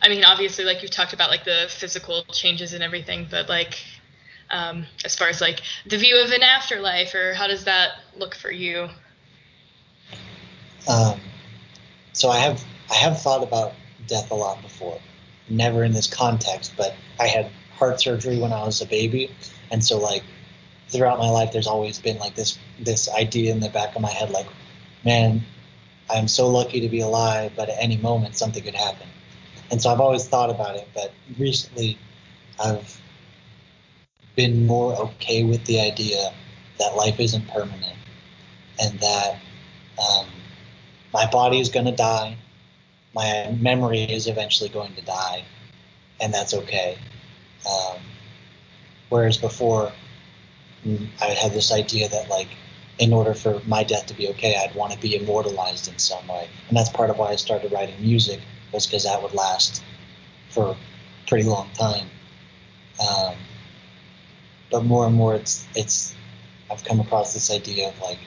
I 0.00 0.08
mean, 0.08 0.24
obviously, 0.24 0.64
like 0.64 0.82
you 0.82 0.88
talked 0.88 1.12
about, 1.12 1.30
like 1.30 1.44
the 1.44 1.66
physical 1.68 2.22
changes 2.30 2.74
and 2.74 2.82
everything, 2.82 3.26
but 3.28 3.48
like, 3.48 3.76
um, 4.50 4.86
as 5.04 5.16
far 5.16 5.28
as 5.28 5.40
like 5.40 5.62
the 5.86 5.98
view 5.98 6.22
of 6.22 6.30
an 6.30 6.44
afterlife, 6.44 7.12
or 7.14 7.34
how 7.34 7.48
does 7.48 7.64
that 7.64 7.90
look 8.16 8.36
for 8.36 8.52
you? 8.52 8.88
Um, 10.88 11.18
so 12.12 12.30
I 12.30 12.38
have 12.38 12.64
I 12.90 12.94
have 12.94 13.20
thought 13.20 13.42
about 13.42 13.72
death 14.06 14.30
a 14.30 14.34
lot 14.34 14.62
before 14.62 15.00
never 15.48 15.82
in 15.82 15.92
this 15.92 16.06
context, 16.06 16.74
but 16.76 16.94
I 17.18 17.26
had 17.26 17.50
heart 17.72 18.00
surgery 18.00 18.38
when 18.38 18.52
I 18.52 18.64
was 18.64 18.80
a 18.80 18.86
baby, 18.86 19.34
and 19.72 19.82
so 19.82 19.98
like 19.98 20.22
throughout 20.88 21.18
my 21.18 21.28
life, 21.28 21.52
there's 21.52 21.66
always 21.66 21.98
been 21.98 22.18
like 22.18 22.34
this 22.34 22.58
this 22.78 23.08
idea 23.10 23.52
in 23.52 23.60
the 23.60 23.68
back 23.68 23.94
of 23.96 24.02
my 24.02 24.10
head, 24.10 24.30
like, 24.30 24.46
man, 25.04 25.42
I'm 26.10 26.28
so 26.28 26.48
lucky 26.48 26.80
to 26.80 26.88
be 26.88 27.00
alive, 27.00 27.52
but 27.56 27.68
at 27.68 27.76
any 27.80 27.96
moment 27.96 28.36
something 28.36 28.62
could 28.62 28.74
happen, 28.74 29.08
and 29.70 29.80
so 29.80 29.90
I've 29.90 30.00
always 30.00 30.26
thought 30.26 30.50
about 30.50 30.76
it, 30.76 30.88
but 30.94 31.12
recently 31.38 31.98
I've 32.62 33.00
been 34.36 34.66
more 34.66 34.94
okay 34.94 35.44
with 35.44 35.64
the 35.64 35.80
idea 35.80 36.32
that 36.78 36.96
life 36.96 37.20
isn't 37.20 37.46
permanent 37.48 37.96
and 38.80 38.98
that 38.98 39.38
um, 39.98 40.26
my 41.12 41.30
body 41.30 41.60
is 41.60 41.68
going 41.68 41.86
to 41.86 41.92
die 41.92 42.36
my 43.14 43.56
memory 43.60 44.02
is 44.02 44.26
eventually 44.26 44.68
going 44.68 44.92
to 44.94 45.02
die, 45.02 45.44
and 46.20 46.34
that's 46.34 46.52
okay. 46.52 46.98
Um, 47.68 47.98
whereas 49.08 49.38
before, 49.38 49.92
mm, 50.86 51.06
I 51.20 51.26
had 51.26 51.52
this 51.52 51.72
idea 51.72 52.08
that 52.08 52.28
like, 52.28 52.48
in 52.98 53.12
order 53.12 53.34
for 53.34 53.60
my 53.66 53.82
death 53.82 54.06
to 54.06 54.14
be 54.14 54.28
okay, 54.28 54.56
I'd 54.56 54.74
want 54.76 54.92
to 54.92 54.98
be 54.98 55.16
immortalized 55.16 55.88
in 55.88 55.98
some 55.98 56.26
way, 56.28 56.48
and 56.68 56.76
that's 56.76 56.90
part 56.90 57.10
of 57.10 57.18
why 57.18 57.30
I 57.30 57.36
started 57.36 57.72
writing 57.72 58.00
music 58.00 58.40
was 58.72 58.86
because 58.86 59.04
that 59.04 59.22
would 59.22 59.34
last 59.34 59.82
for 60.50 60.70
a 60.70 60.76
pretty 61.26 61.48
long 61.48 61.70
time. 61.74 62.08
Um, 63.00 63.34
but 64.70 64.84
more 64.84 65.06
and 65.06 65.14
more, 65.14 65.34
it's 65.34 65.66
it's 65.74 66.14
I've 66.70 66.84
come 66.84 67.00
across 67.00 67.34
this 67.34 67.50
idea 67.50 67.88
of 67.88 68.00
like 68.00 68.18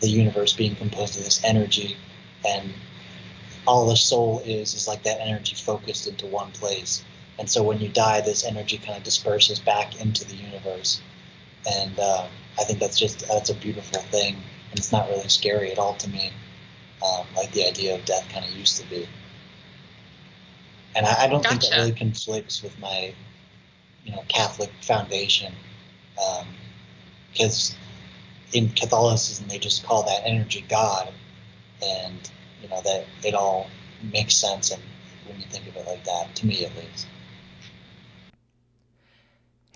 the 0.00 0.08
universe 0.08 0.52
being 0.52 0.74
composed 0.74 1.18
of 1.18 1.24
this 1.24 1.42
energy, 1.44 1.96
and 2.46 2.72
all 3.66 3.86
the 3.86 3.96
soul 3.96 4.42
is 4.44 4.74
is 4.74 4.86
like 4.86 5.02
that 5.04 5.20
energy 5.20 5.54
focused 5.54 6.06
into 6.06 6.26
one 6.26 6.50
place. 6.52 7.04
And 7.38 7.50
so 7.50 7.62
when 7.62 7.80
you 7.80 7.88
die, 7.88 8.22
this 8.22 8.44
energy 8.44 8.78
kind 8.78 8.96
of 8.96 9.02
disperses 9.02 9.58
back 9.58 10.00
into 10.00 10.26
the 10.26 10.36
universe. 10.36 11.00
And 11.66 11.98
um, 11.98 12.28
I 12.58 12.64
think 12.64 12.78
that's 12.78 12.98
just 12.98 13.26
that's 13.28 13.50
a 13.50 13.54
beautiful 13.54 14.00
thing, 14.02 14.34
and 14.70 14.78
it's 14.78 14.92
not 14.92 15.08
really 15.08 15.28
scary 15.28 15.72
at 15.72 15.78
all 15.78 15.94
to 15.94 16.08
me, 16.08 16.32
um, 17.04 17.26
like 17.36 17.50
the 17.52 17.66
idea 17.66 17.94
of 17.94 18.04
death 18.04 18.28
kind 18.28 18.44
of 18.44 18.50
used 18.52 18.80
to 18.80 18.88
be. 18.88 19.08
And 20.94 21.04
I, 21.04 21.24
I 21.24 21.26
don't 21.26 21.42
gotcha. 21.42 21.58
think 21.58 21.72
that 21.72 21.76
really 21.76 21.92
conflicts 21.92 22.62
with 22.62 22.78
my, 22.78 23.12
you 24.04 24.12
know, 24.12 24.24
Catholic 24.28 24.70
foundation, 24.80 25.52
because 27.32 27.72
um, 27.72 27.78
in 28.52 28.70
Catholicism 28.70 29.48
they 29.48 29.58
just 29.58 29.84
call 29.84 30.04
that 30.04 30.22
energy 30.24 30.64
God, 30.68 31.12
and 31.84 32.30
you 32.62 32.68
know 32.68 32.80
that 32.82 33.06
it 33.24 33.34
all 33.34 33.68
makes 34.12 34.36
sense 34.36 34.70
and 34.70 34.82
when 35.26 35.38
you 35.38 35.46
think 35.46 35.66
of 35.66 35.76
it 35.76 35.86
like 35.86 36.04
that 36.04 36.34
to 36.34 36.46
me 36.46 36.64
at 36.64 36.76
least 36.76 37.06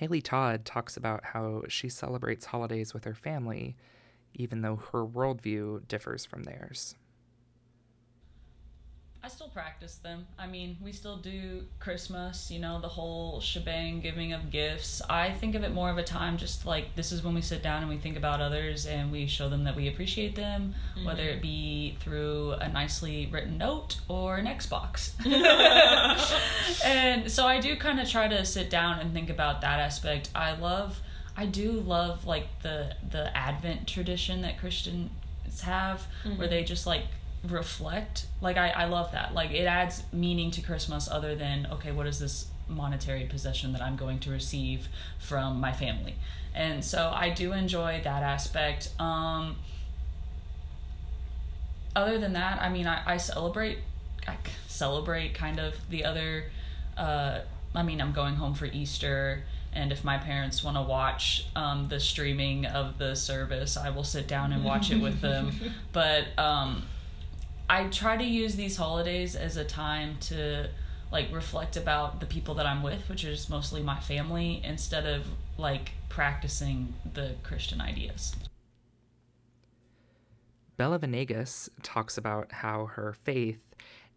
haley 0.01 0.23
todd 0.23 0.65
talks 0.65 0.97
about 0.97 1.23
how 1.23 1.63
she 1.69 1.87
celebrates 1.87 2.47
holidays 2.47 2.95
with 2.95 3.05
her 3.05 3.15
family 3.15 3.77
even 4.33 4.63
though 4.63 4.77
her 4.77 5.05
worldview 5.05 5.87
differs 5.89 6.25
from 6.25 6.43
theirs 6.45 6.95
I 9.23 9.29
still 9.29 9.49
practice 9.49 9.97
them. 9.97 10.27
I 10.39 10.47
mean, 10.47 10.79
we 10.83 10.93
still 10.93 11.19
do 11.19 11.65
Christmas, 11.79 12.51
you 12.51 12.59
know, 12.59 12.81
the 12.81 12.89
whole 12.89 13.41
shebang, 13.41 14.01
giving 14.01 14.33
of 14.33 14.51
gifts. 14.51 15.03
I 15.11 15.31
think 15.31 15.55
of 15.55 15.63
it 15.63 15.73
more 15.73 15.91
of 15.91 15.99
a 15.99 16.03
time 16.03 16.39
just 16.39 16.65
like 16.65 16.97
this 16.97 17.13
is 17.13 17.23
when 17.23 17.35
we 17.35 17.43
sit 17.43 17.63
down 17.63 17.83
and 17.83 17.91
we 17.91 17.99
think 17.99 18.17
about 18.17 18.41
others 18.41 18.87
and 18.87 19.13
we 19.13 19.27
show 19.27 19.51
them 19.51 19.65
that 19.65 19.77
we 19.77 19.89
appreciate 19.89 20.37
them, 20.37 20.75
mm-hmm. 20.95 21.05
whether 21.05 21.23
it 21.23 21.43
be 21.43 21.99
through 22.01 22.53
a 22.53 22.69
nicely 22.69 23.29
written 23.31 23.59
note 23.59 23.99
or 24.09 24.37
an 24.37 24.47
Xbox. 24.47 25.13
and 26.85 27.31
so 27.31 27.47
I 27.47 27.61
do 27.61 27.77
kind 27.77 28.01
of 28.01 28.09
try 28.09 28.27
to 28.27 28.43
sit 28.47 28.71
down 28.71 29.01
and 29.01 29.13
think 29.13 29.29
about 29.29 29.61
that 29.61 29.81
aspect. 29.81 30.31
I 30.35 30.57
love 30.57 31.01
I 31.37 31.45
do 31.47 31.73
love 31.73 32.27
like 32.27 32.63
the 32.63 32.97
the 33.11 33.37
Advent 33.37 33.87
tradition 33.87 34.43
that 34.43 34.59
Christians 34.59 35.11
have 35.63 36.07
mm-hmm. 36.25 36.39
where 36.39 36.49
they 36.49 36.65
just 36.65 36.87
like 36.87 37.05
reflect 37.49 38.27
like 38.41 38.57
I, 38.57 38.69
I 38.71 38.85
love 38.85 39.13
that. 39.13 39.35
Like 39.35 39.51
it 39.53 39.65
adds 39.65 40.03
meaning 40.13 40.51
to 40.53 40.61
christmas 40.61 41.09
other 41.09 41.35
than 41.35 41.67
okay 41.73 41.91
what 41.93 42.07
is 42.07 42.19
this 42.19 42.47
monetary 42.69 43.25
possession 43.25 43.73
that 43.73 43.83
i'm 43.83 43.97
going 43.97 44.19
to 44.21 44.31
receive 44.31 44.89
from 45.19 45.61
my 45.61 45.73
family? 45.73 46.15
And 46.55 46.85
so 46.85 47.11
i 47.15 47.31
do 47.31 47.53
enjoy 47.53 48.01
that 48.05 48.23
aspect. 48.23 48.91
Um 49.01 49.57
other 51.97 52.19
than 52.19 52.35
that 52.35 52.61
i 52.63 52.69
mean 52.69 52.87
i, 52.87 53.03
I 53.05 53.17
celebrate 53.17 53.79
I 54.29 54.37
celebrate 54.69 55.35
kind 55.35 55.59
of 55.59 55.75
the 55.91 56.05
other 56.05 56.45
uh 56.97 57.41
i 57.75 57.83
mean 57.83 58.01
i'm 58.01 58.13
going 58.13 58.37
home 58.37 58.55
for 58.55 58.67
easter 58.67 59.43
And 59.73 59.93
if 59.93 60.05
my 60.05 60.19
parents 60.19 60.65
want 60.65 60.77
to 60.77 60.83
watch 60.83 61.47
um, 61.55 61.87
the 61.89 62.01
streaming 62.01 62.67
of 62.67 62.99
the 62.99 63.15
service, 63.15 63.77
I 63.77 63.91
will 63.91 64.03
sit 64.03 64.27
down 64.27 64.53
and 64.53 64.65
watch 64.65 64.91
it 64.91 65.01
with 65.01 65.21
them. 65.21 65.53
But 65.93 66.25
um, 66.39 66.83
I 67.71 67.85
try 67.85 68.17
to 68.17 68.25
use 68.25 68.57
these 68.57 68.77
holidays 68.77 69.37
as 69.37 69.57
a 69.57 69.65
time 69.65 70.17
to 70.23 70.71
like 71.13 71.33
reflect 71.33 71.77
about 71.77 72.19
the 72.19 72.27
people 72.27 72.57
that 72.57 72.67
I'm 72.67 72.83
with, 72.83 73.09
which 73.09 73.23
is 73.23 73.49
mostly 73.49 73.81
my 73.81 74.01
family, 74.01 74.61
instead 74.65 75.07
of 75.07 75.25
like 75.57 75.93
practicing 76.09 76.95
the 77.15 77.37
Christian 77.45 77.81
ideas. 77.81 78.35
Bella 80.79 80.99
Venegas 80.99 81.71
talks 81.81 82.19
about 82.19 82.51
how 82.51 82.87
her 82.87 83.13
faith 83.13 83.61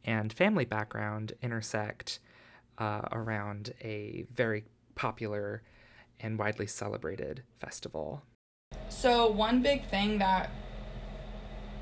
and 0.03 0.33
family 0.33 0.65
background 0.65 1.33
intersect 1.43 2.17
uh, 2.79 3.01
around 3.11 3.75
a 3.81 4.25
very 4.33 4.63
popular 4.95 5.61
and 6.19 6.39
widely 6.39 6.65
celebrated 6.65 7.43
festival. 7.59 8.23
So, 8.89 9.27
one 9.27 9.61
big 9.61 9.85
thing 9.85 10.17
that 10.17 10.49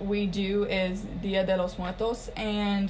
we 0.01 0.25
do 0.27 0.65
is 0.65 1.01
Dia 1.21 1.45
de 1.45 1.57
los 1.57 1.77
Muertos, 1.77 2.29
and 2.35 2.89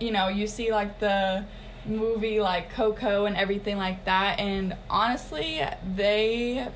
you 0.00 0.10
know, 0.10 0.28
you 0.28 0.46
see 0.46 0.70
like 0.72 0.98
the 0.98 1.44
movie 1.86 2.40
like 2.40 2.70
Coco 2.70 3.26
and 3.26 3.36
everything 3.36 3.76
like 3.76 4.04
that, 4.04 4.38
and 4.38 4.76
honestly, 4.90 5.62
they 5.94 6.66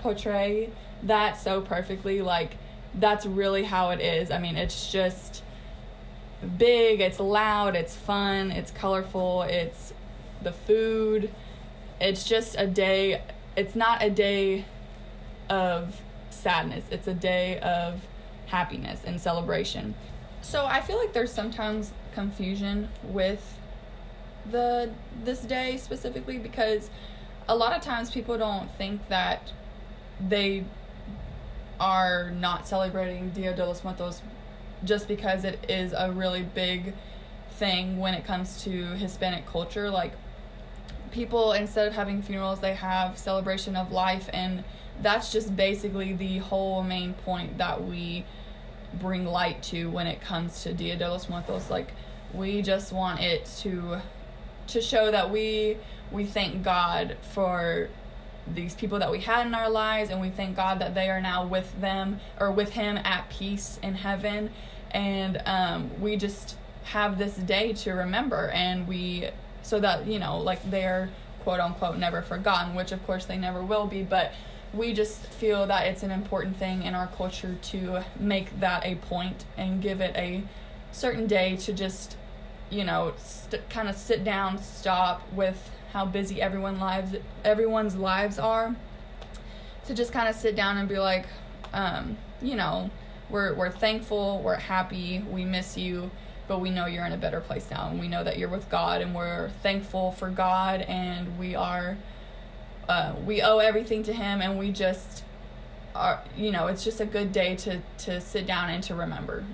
portray 0.00 0.70
that 1.02 1.40
so 1.40 1.60
perfectly. 1.60 2.22
Like, 2.22 2.56
that's 2.94 3.26
really 3.26 3.64
how 3.64 3.90
it 3.90 4.00
is. 4.00 4.30
I 4.30 4.38
mean, 4.38 4.56
it's 4.56 4.90
just 4.90 5.42
big, 6.58 7.00
it's 7.00 7.20
loud, 7.20 7.74
it's 7.74 7.96
fun, 7.96 8.50
it's 8.50 8.70
colorful, 8.70 9.42
it's 9.42 9.92
the 10.42 10.52
food. 10.52 11.30
It's 12.00 12.24
just 12.24 12.56
a 12.58 12.66
day, 12.66 13.22
it's 13.56 13.76
not 13.76 14.02
a 14.02 14.10
day 14.10 14.64
of 15.48 16.00
sadness, 16.30 16.84
it's 16.90 17.06
a 17.06 17.14
day 17.14 17.58
of 17.60 18.00
happiness 18.46 19.00
and 19.04 19.20
celebration. 19.20 19.94
So 20.42 20.66
I 20.66 20.80
feel 20.80 20.98
like 20.98 21.12
there's 21.12 21.32
sometimes 21.32 21.92
confusion 22.12 22.88
with 23.02 23.58
the 24.50 24.90
this 25.24 25.40
day 25.40 25.78
specifically 25.78 26.38
because 26.38 26.90
a 27.48 27.56
lot 27.56 27.72
of 27.72 27.82
times 27.82 28.10
people 28.10 28.36
don't 28.36 28.70
think 28.76 29.08
that 29.08 29.52
they 30.20 30.64
are 31.80 32.30
not 32.30 32.68
celebrating 32.68 33.30
Dia 33.30 33.54
de 33.54 33.66
los 33.66 33.82
Muertos 33.82 34.22
just 34.84 35.08
because 35.08 35.44
it 35.44 35.58
is 35.68 35.94
a 35.96 36.10
really 36.12 36.42
big 36.42 36.94
thing 37.50 37.98
when 37.98 38.14
it 38.14 38.24
comes 38.24 38.62
to 38.64 38.70
Hispanic 38.94 39.46
culture. 39.46 39.90
Like, 39.90 40.12
people, 41.10 41.52
instead 41.52 41.86
of 41.86 41.94
having 41.94 42.22
funerals, 42.22 42.60
they 42.60 42.74
have 42.74 43.18
celebration 43.18 43.76
of 43.76 43.92
life, 43.92 44.28
and 44.32 44.64
that's 45.02 45.32
just 45.32 45.54
basically 45.56 46.12
the 46.12 46.38
whole 46.38 46.82
main 46.82 47.14
point 47.14 47.58
that 47.58 47.84
we 47.84 48.24
bring 48.94 49.26
light 49.26 49.62
to 49.64 49.90
when 49.90 50.06
it 50.06 50.20
comes 50.20 50.62
to 50.62 50.72
Dia 50.72 50.96
de 50.96 51.08
los 51.08 51.28
Muertos. 51.28 51.70
Like, 51.70 51.92
we 52.32 52.62
just 52.62 52.92
want 52.92 53.20
it 53.20 53.44
to 53.58 54.00
to 54.66 54.80
show 54.80 55.10
that 55.10 55.30
we 55.30 55.76
we 56.10 56.24
thank 56.24 56.62
God 56.62 57.16
for 57.32 57.88
these 58.46 58.74
people 58.74 58.98
that 58.98 59.10
we 59.10 59.20
had 59.20 59.46
in 59.46 59.54
our 59.54 59.70
lives 59.70 60.10
and 60.10 60.20
we 60.20 60.30
thank 60.30 60.56
God 60.56 60.78
that 60.80 60.94
they 60.94 61.08
are 61.08 61.20
now 61.20 61.46
with 61.46 61.80
them 61.80 62.20
or 62.38 62.50
with 62.50 62.70
him 62.70 62.98
at 62.98 63.28
peace 63.30 63.78
in 63.82 63.94
heaven 63.94 64.50
and 64.90 65.40
um, 65.46 65.90
we 66.00 66.16
just 66.16 66.56
have 66.84 67.18
this 67.18 67.34
day 67.34 67.72
to 67.72 67.92
remember 67.92 68.50
and 68.50 68.86
we 68.86 69.28
so 69.62 69.80
that 69.80 70.06
you 70.06 70.18
know 70.18 70.38
like 70.38 70.70
they're 70.70 71.08
quote 71.42 71.58
unquote 71.60 71.96
never 71.96 72.20
forgotten 72.20 72.74
which 72.74 72.92
of 72.92 73.04
course 73.06 73.24
they 73.24 73.38
never 73.38 73.62
will 73.62 73.86
be 73.86 74.02
but 74.02 74.32
we 74.74 74.92
just 74.92 75.20
feel 75.26 75.66
that 75.66 75.86
it's 75.86 76.02
an 76.02 76.10
important 76.10 76.56
thing 76.56 76.82
in 76.82 76.94
our 76.94 77.06
culture 77.08 77.56
to 77.62 78.04
make 78.18 78.58
that 78.60 78.84
a 78.84 78.96
point 78.96 79.44
and 79.56 79.82
give 79.82 80.00
it 80.00 80.14
a 80.16 80.42
certain 80.92 81.26
day 81.26 81.56
to 81.56 81.72
just 81.72 82.16
you 82.70 82.84
know 82.84 83.12
st- 83.18 83.68
kind 83.68 83.88
of 83.88 83.94
sit 83.94 84.24
down 84.24 84.58
stop 84.58 85.22
with 85.32 85.70
how 85.92 86.04
busy 86.04 86.40
everyone 86.40 86.78
lives 86.80 87.14
everyone's 87.44 87.94
lives 87.94 88.38
are 88.38 88.74
to 89.86 89.94
just 89.94 90.12
kind 90.12 90.28
of 90.28 90.34
sit 90.34 90.56
down 90.56 90.78
and 90.78 90.88
be 90.88 90.98
like 90.98 91.26
um, 91.72 92.16
you 92.40 92.56
know 92.56 92.90
we're 93.30 93.54
we're 93.54 93.70
thankful, 93.70 94.40
we're 94.42 94.56
happy, 94.56 95.24
we 95.30 95.44
miss 95.44 95.76
you, 95.76 96.10
but 96.46 96.60
we 96.60 96.70
know 96.70 96.86
you're 96.86 97.06
in 97.06 97.12
a 97.12 97.16
better 97.16 97.40
place 97.40 97.70
now 97.70 97.88
and 97.88 97.98
we 97.98 98.08
know 98.08 98.22
that 98.22 98.38
you're 98.38 98.48
with 98.48 98.68
God 98.70 99.00
and 99.00 99.14
we're 99.14 99.50
thankful 99.62 100.12
for 100.12 100.28
God 100.30 100.82
and 100.82 101.38
we 101.38 101.54
are 101.54 101.96
uh, 102.88 103.14
we 103.24 103.42
owe 103.42 103.58
everything 103.58 104.02
to 104.04 104.12
him 104.12 104.40
and 104.40 104.58
we 104.58 104.70
just 104.70 105.24
are 105.94 106.22
you 106.36 106.50
know, 106.50 106.66
it's 106.66 106.84
just 106.84 107.00
a 107.00 107.06
good 107.06 107.32
day 107.32 107.56
to 107.56 107.80
to 107.98 108.20
sit 108.20 108.46
down 108.46 108.70
and 108.70 108.82
to 108.84 108.94
remember. 108.94 109.44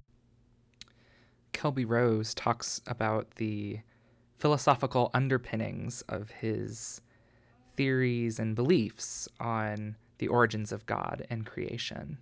Kelby 1.53 1.85
Rose 1.87 2.35
talks 2.35 2.81
about 2.87 3.33
the 3.37 3.81
philosophical 4.39 5.11
underpinnings 5.13 6.03
of 6.09 6.31
his 6.31 7.03
theories 7.77 8.39
and 8.39 8.57
beliefs 8.57 9.29
on 9.39 9.97
the 10.19 10.29
origins 10.29 10.73
of 10.73 10.87
God 10.87 11.27
and 11.29 11.45
creation. 11.45 12.19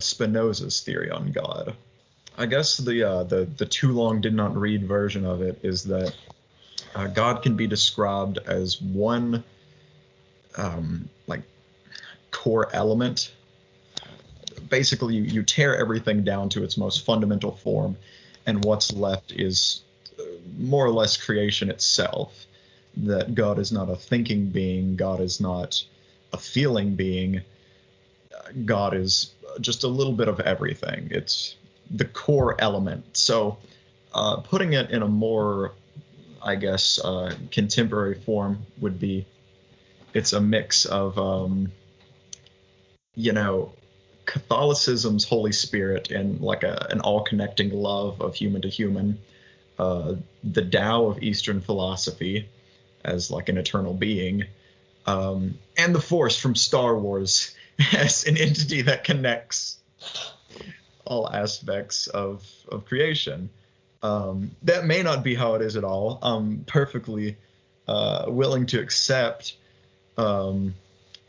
Spinoza's 0.00 0.80
theory 0.80 1.10
on 1.10 1.32
God. 1.32 1.74
I 2.38 2.46
guess 2.46 2.76
the 2.76 3.02
uh, 3.02 3.24
the 3.24 3.44
the 3.44 3.66
too 3.66 3.92
long 3.92 4.20
did 4.20 4.34
not 4.34 4.56
read 4.56 4.86
version 4.86 5.24
of 5.24 5.42
it 5.42 5.58
is 5.62 5.84
that 5.84 6.14
uh, 6.94 7.06
God 7.06 7.42
can 7.42 7.56
be 7.56 7.66
described 7.66 8.38
as 8.46 8.80
one 8.80 9.44
um, 10.56 11.08
like 11.26 11.42
core 12.30 12.68
element. 12.74 13.32
Basically, 14.68 15.16
you, 15.16 15.22
you 15.22 15.42
tear 15.42 15.76
everything 15.76 16.24
down 16.24 16.48
to 16.50 16.62
its 16.62 16.76
most 16.76 17.04
fundamental 17.04 17.52
form, 17.52 17.96
and 18.46 18.64
what's 18.64 18.92
left 18.92 19.32
is 19.32 19.82
uh, 20.18 20.22
more 20.58 20.84
or 20.84 20.90
less 20.90 21.16
creation 21.16 21.70
itself. 21.70 22.46
That 22.96 23.34
God 23.36 23.60
is 23.60 23.70
not 23.70 23.88
a 23.88 23.94
thinking 23.94 24.46
being, 24.46 24.96
God 24.96 25.20
is 25.20 25.40
not 25.40 25.84
a 26.32 26.36
feeling 26.36 26.96
being, 26.96 27.42
God 28.64 28.94
is 28.94 29.32
just 29.60 29.84
a 29.84 29.88
little 29.88 30.12
bit 30.12 30.28
of 30.28 30.40
everything. 30.40 31.08
It's 31.10 31.54
the 31.90 32.04
core 32.04 32.60
element. 32.60 33.16
So, 33.16 33.58
uh, 34.12 34.38
putting 34.38 34.72
it 34.72 34.90
in 34.90 35.02
a 35.02 35.08
more, 35.08 35.72
I 36.42 36.56
guess, 36.56 36.98
uh, 36.98 37.34
contemporary 37.50 38.14
form 38.14 38.66
would 38.80 38.98
be 38.98 39.26
it's 40.14 40.32
a 40.32 40.40
mix 40.40 40.84
of, 40.84 41.18
um, 41.18 41.72
you 43.14 43.32
know, 43.32 43.72
Catholicism's 44.26 45.24
Holy 45.24 45.52
Spirit 45.52 46.10
and 46.10 46.40
like 46.40 46.62
a, 46.62 46.86
an 46.90 47.00
all 47.00 47.22
connecting 47.24 47.70
love 47.70 48.20
of 48.20 48.34
human 48.34 48.62
to 48.62 48.68
human, 48.68 49.18
uh, 49.78 50.14
the 50.44 50.62
Tao 50.62 51.06
of 51.06 51.22
Eastern 51.22 51.60
philosophy 51.60 52.48
as 53.04 53.30
like 53.30 53.48
an 53.48 53.58
eternal 53.58 53.94
being, 53.94 54.44
um, 55.06 55.58
and 55.76 55.94
the 55.94 56.00
Force 56.00 56.38
from 56.38 56.54
Star 56.54 56.96
Wars 56.96 57.54
as 57.92 58.24
an 58.24 58.36
entity 58.36 58.82
that 58.82 59.04
connects 59.04 59.78
all 61.04 61.28
aspects 61.28 62.06
of 62.06 62.48
of 62.68 62.84
creation. 62.84 63.50
Um, 64.02 64.52
that 64.62 64.86
may 64.86 65.02
not 65.02 65.22
be 65.22 65.34
how 65.34 65.54
it 65.54 65.62
is 65.62 65.76
at 65.76 65.84
all. 65.84 66.18
I'm 66.22 66.64
perfectly 66.66 67.36
uh, 67.86 68.26
willing 68.28 68.66
to 68.66 68.80
accept 68.80 69.56
um, 70.16 70.74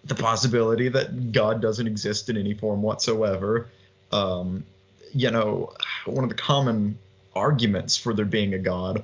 the 0.05 0.15
possibility 0.15 0.89
that 0.89 1.31
God 1.31 1.61
doesn't 1.61 1.87
exist 1.87 2.29
in 2.29 2.37
any 2.37 2.53
form 2.53 2.81
whatsoever. 2.81 3.67
Um, 4.11 4.65
you 5.13 5.31
know, 5.31 5.73
one 6.05 6.23
of 6.23 6.29
the 6.29 6.35
common 6.35 6.97
arguments 7.35 7.97
for 7.97 8.13
there 8.13 8.25
being 8.25 8.53
a 8.53 8.59
God 8.59 9.03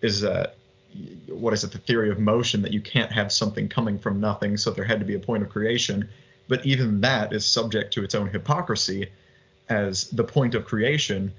is 0.00 0.20
that 0.20 0.56
what 1.26 1.52
is 1.52 1.64
it, 1.64 1.72
the 1.72 1.78
theory 1.78 2.10
of 2.10 2.18
motion, 2.18 2.62
that 2.62 2.72
you 2.72 2.80
can't 2.80 3.10
have 3.12 3.32
something 3.32 3.68
coming 3.68 3.98
from 3.98 4.20
nothing, 4.20 4.56
so 4.56 4.70
there 4.70 4.84
had 4.84 5.00
to 5.00 5.06
be 5.06 5.14
a 5.14 5.18
point 5.18 5.42
of 5.42 5.50
creation. 5.50 6.08
But 6.46 6.64
even 6.66 7.00
that 7.00 7.32
is 7.32 7.46
subject 7.46 7.94
to 7.94 8.04
its 8.04 8.14
own 8.14 8.28
hypocrisy, 8.28 9.10
as 9.68 10.08
the 10.10 10.24
point 10.24 10.54
of 10.54 10.66
creation, 10.66 11.32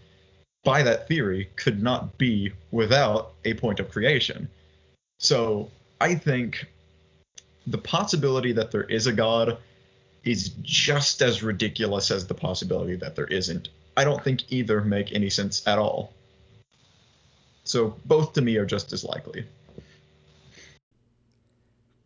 by 0.65 0.83
that 0.83 1.07
theory, 1.07 1.49
could 1.55 1.81
not 1.81 2.17
be 2.17 2.51
without 2.71 3.33
a 3.45 3.53
point 3.53 3.79
of 3.79 3.89
creation. 3.89 4.49
So 5.19 5.71
I 6.01 6.15
think 6.15 6.65
the 7.67 7.77
possibility 7.77 8.51
that 8.51 8.71
there 8.71 8.83
is 8.83 9.07
a 9.07 9.13
God 9.13 9.57
is 10.25 10.49
just 10.63 11.21
as 11.21 11.43
ridiculous 11.43 12.11
as 12.11 12.27
the 12.27 12.33
possibility 12.33 12.95
that 12.97 13.15
there 13.15 13.27
isn't. 13.27 13.69
I 13.95 14.03
don't 14.03 14.23
think 14.23 14.51
either 14.51 14.81
make 14.81 15.13
any 15.13 15.29
sense 15.29 15.65
at 15.67 15.77
all. 15.77 16.13
So 17.63 17.95
both 18.05 18.33
to 18.33 18.41
me 18.41 18.57
are 18.57 18.65
just 18.65 18.91
as 18.91 19.03
likely. 19.03 19.45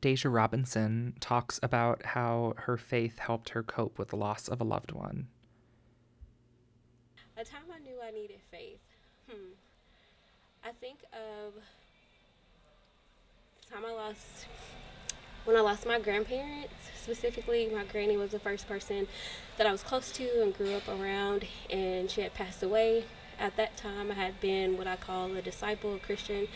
Deja 0.02 0.30
Robinson 0.30 1.16
talks 1.20 1.60
about 1.64 2.06
how 2.06 2.54
her 2.58 2.78
faith 2.78 3.20
helped 3.20 3.50
her 3.50 3.64
cope 3.64 3.98
with 3.98 4.10
the 4.10 4.16
loss 4.16 4.48
of 4.48 4.62
a 4.62 4.66
loved 4.66 4.92
one. 4.92 5.28
A 7.40 7.46
time 7.46 7.62
I 7.74 7.80
knew 7.80 7.96
I 8.06 8.12
needed 8.12 8.42
faith. 8.52 8.82
Hmm. 9.32 9.54
I 10.62 10.72
think 10.82 10.98
of 11.14 11.54
the 13.62 13.74
time 13.74 13.86
I 13.86 13.94
lost, 13.94 14.46
when 15.46 15.56
I 15.56 15.62
lost 15.62 15.88
my 15.88 16.00
grandparents, 16.00 16.74
specifically, 17.02 17.70
my 17.74 17.86
granny 17.86 18.18
was 18.18 18.32
the 18.32 18.40
first 18.40 18.68
person 18.68 19.08
that 19.58 19.66
I 19.66 19.72
was 19.72 19.84
close 19.84 20.12
to 20.14 20.42
and 20.42 20.54
grew 20.54 20.74
up 20.74 20.90
around, 20.90 21.46
and 21.70 22.12
she 22.12 22.20
had 22.20 22.34
passed 22.34 22.62
away. 22.62 23.06
At 23.40 23.56
that 23.56 23.78
time, 23.78 24.12
I 24.12 24.16
had 24.16 24.42
been 24.42 24.78
what 24.78 24.88
I 24.88 24.98
call 24.98 25.34
a 25.34 25.42
disciple, 25.42 25.96
a 25.96 26.00
Christian, 26.00 26.50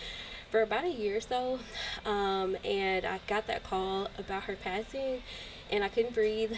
for 0.51 0.63
about 0.63 0.83
a 0.83 0.91
year 0.91 1.15
or 1.15 1.21
so, 1.21 1.59
um, 2.05 2.57
and 2.65 3.05
I 3.05 3.21
got 3.27 3.47
that 3.47 3.63
call 3.63 4.09
about 4.17 4.43
her 4.43 4.57
passing, 4.57 5.23
and 5.71 5.81
I 5.81 5.87
couldn't 5.87 6.13
breathe. 6.13 6.51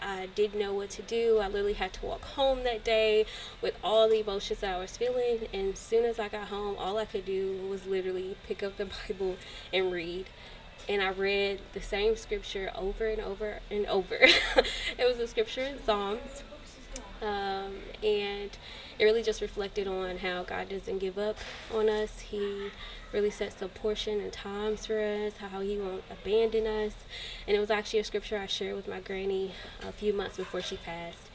I 0.00 0.26
didn't 0.34 0.58
know 0.58 0.72
what 0.72 0.90
to 0.90 1.02
do. 1.02 1.38
I 1.38 1.46
literally 1.46 1.74
had 1.74 1.92
to 1.94 2.06
walk 2.06 2.24
home 2.24 2.64
that 2.64 2.84
day 2.84 3.26
with 3.60 3.74
all 3.82 4.08
the 4.08 4.20
emotions 4.20 4.60
that 4.60 4.74
I 4.74 4.78
was 4.78 4.96
feeling. 4.96 5.48
And 5.52 5.74
as 5.74 5.78
soon 5.78 6.04
as 6.04 6.18
I 6.18 6.28
got 6.28 6.48
home, 6.48 6.76
all 6.78 6.98
I 6.98 7.04
could 7.04 7.24
do 7.24 7.66
was 7.68 7.86
literally 7.86 8.36
pick 8.46 8.62
up 8.62 8.76
the 8.76 8.88
Bible 9.08 9.36
and 9.72 9.92
read. 9.92 10.26
And 10.88 11.02
I 11.02 11.10
read 11.10 11.60
the 11.72 11.82
same 11.82 12.16
scripture 12.16 12.70
over 12.74 13.06
and 13.06 13.20
over 13.20 13.60
and 13.70 13.86
over. 13.86 14.16
it 14.20 15.06
was 15.06 15.18
a 15.18 15.28
scripture 15.28 15.62
in 15.62 15.82
Psalms. 15.84 16.42
Um, 17.22 17.76
and 18.02 18.50
it 18.98 19.04
really 19.04 19.22
just 19.22 19.40
reflected 19.42 19.86
on 19.86 20.18
how 20.18 20.42
God 20.42 20.70
doesn't 20.70 20.98
give 20.98 21.18
up 21.18 21.36
on 21.72 21.88
us. 21.88 22.20
He 22.20 22.70
really 23.12 23.30
sets 23.30 23.60
a 23.62 23.68
portion 23.68 24.20
and 24.20 24.32
times 24.32 24.86
for 24.86 25.00
us, 25.00 25.36
how 25.38 25.60
he 25.60 25.76
won't 25.76 26.04
abandon 26.10 26.66
us. 26.66 26.94
And 27.46 27.56
it 27.56 27.60
was 27.60 27.70
actually 27.70 28.00
a 28.00 28.04
scripture 28.04 28.38
I 28.38 28.46
shared 28.46 28.76
with 28.76 28.88
my 28.88 29.00
granny 29.00 29.52
a 29.82 29.92
few 29.92 30.12
months 30.12 30.36
before 30.36 30.62
she 30.62 30.76
passed. 30.76 31.28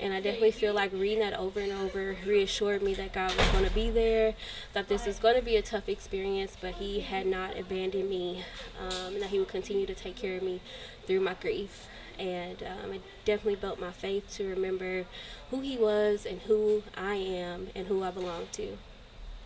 And 0.00 0.14
I 0.14 0.20
definitely 0.20 0.52
feel 0.52 0.72
like 0.72 0.92
reading 0.94 1.18
that 1.18 1.34
over 1.34 1.60
and 1.60 1.72
over 1.72 2.16
reassured 2.26 2.82
me 2.82 2.94
that 2.94 3.12
God 3.12 3.36
was 3.36 3.46
going 3.48 3.66
to 3.66 3.74
be 3.74 3.90
there, 3.90 4.34
that 4.72 4.88
this 4.88 5.04
was 5.04 5.18
going 5.18 5.36
to 5.36 5.42
be 5.42 5.56
a 5.56 5.62
tough 5.62 5.90
experience, 5.90 6.56
but 6.58 6.74
He 6.74 7.00
had 7.00 7.26
not 7.26 7.58
abandoned 7.58 8.08
me, 8.08 8.42
um, 8.80 9.14
and 9.14 9.22
that 9.22 9.28
He 9.28 9.38
would 9.38 9.48
continue 9.48 9.84
to 9.84 9.94
take 9.94 10.16
care 10.16 10.38
of 10.38 10.42
me 10.42 10.62
through 11.06 11.20
my 11.20 11.34
grief. 11.34 11.86
And 12.18 12.62
um, 12.62 12.92
it 12.94 13.02
definitely 13.26 13.56
built 13.56 13.78
my 13.78 13.92
faith 13.92 14.30
to 14.36 14.48
remember 14.48 15.04
who 15.50 15.60
He 15.60 15.76
was 15.76 16.24
and 16.24 16.40
who 16.42 16.82
I 16.96 17.16
am 17.16 17.68
and 17.74 17.86
who 17.86 18.02
I 18.02 18.10
belong 18.10 18.46
to. 18.52 18.78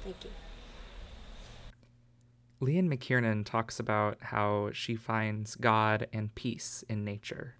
Thank 0.04 0.22
you. 0.22 0.30
Leanne 2.60 2.88
McKiernan 2.88 3.44
talks 3.44 3.78
about 3.78 4.18
how 4.20 4.70
she 4.72 4.94
finds 4.94 5.56
God 5.56 6.06
and 6.12 6.34
peace 6.34 6.84
in 6.88 7.04
nature. 7.04 7.56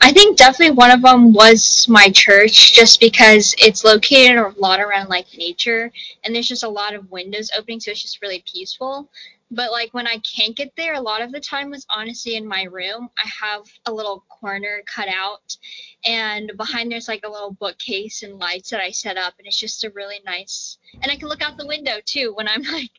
I 0.00 0.12
think 0.12 0.36
definitely 0.36 0.76
one 0.76 0.90
of 0.90 1.02
them 1.02 1.32
was 1.32 1.86
my 1.88 2.08
church, 2.10 2.74
just 2.74 3.00
because 3.00 3.54
it's 3.58 3.84
located 3.84 4.36
a 4.36 4.54
lot 4.58 4.80
around 4.80 5.08
like 5.08 5.26
nature, 5.36 5.90
and 6.22 6.34
there's 6.34 6.48
just 6.48 6.62
a 6.62 6.68
lot 6.68 6.94
of 6.94 7.10
windows 7.10 7.50
opening, 7.56 7.80
so 7.80 7.90
it's 7.90 8.02
just 8.02 8.22
really 8.22 8.44
peaceful. 8.50 9.08
But 9.50 9.70
like 9.70 9.92
when 9.92 10.06
I 10.06 10.18
can't 10.18 10.56
get 10.56 10.72
there, 10.76 10.94
a 10.94 11.00
lot 11.00 11.22
of 11.22 11.30
the 11.30 11.40
time 11.40 11.70
was 11.70 11.86
honestly 11.88 12.34
in 12.34 12.46
my 12.46 12.64
room. 12.64 13.08
I 13.18 13.28
have 13.28 13.62
a 13.86 13.92
little 13.92 14.24
corner 14.28 14.82
cut 14.86 15.08
out, 15.08 15.56
and 16.04 16.52
behind 16.56 16.90
there's 16.90 17.08
like 17.08 17.24
a 17.24 17.30
little 17.30 17.52
bookcase 17.52 18.22
and 18.22 18.38
lights 18.38 18.70
that 18.70 18.80
I 18.80 18.90
set 18.90 19.16
up, 19.16 19.34
and 19.38 19.46
it's 19.46 19.58
just 19.58 19.84
a 19.84 19.90
really 19.90 20.20
nice. 20.24 20.78
And 21.02 21.12
I 21.12 21.16
can 21.16 21.28
look 21.28 21.42
out 21.42 21.56
the 21.56 21.66
window 21.66 21.98
too 22.04 22.32
when 22.34 22.48
I'm 22.48 22.62
like 22.72 22.90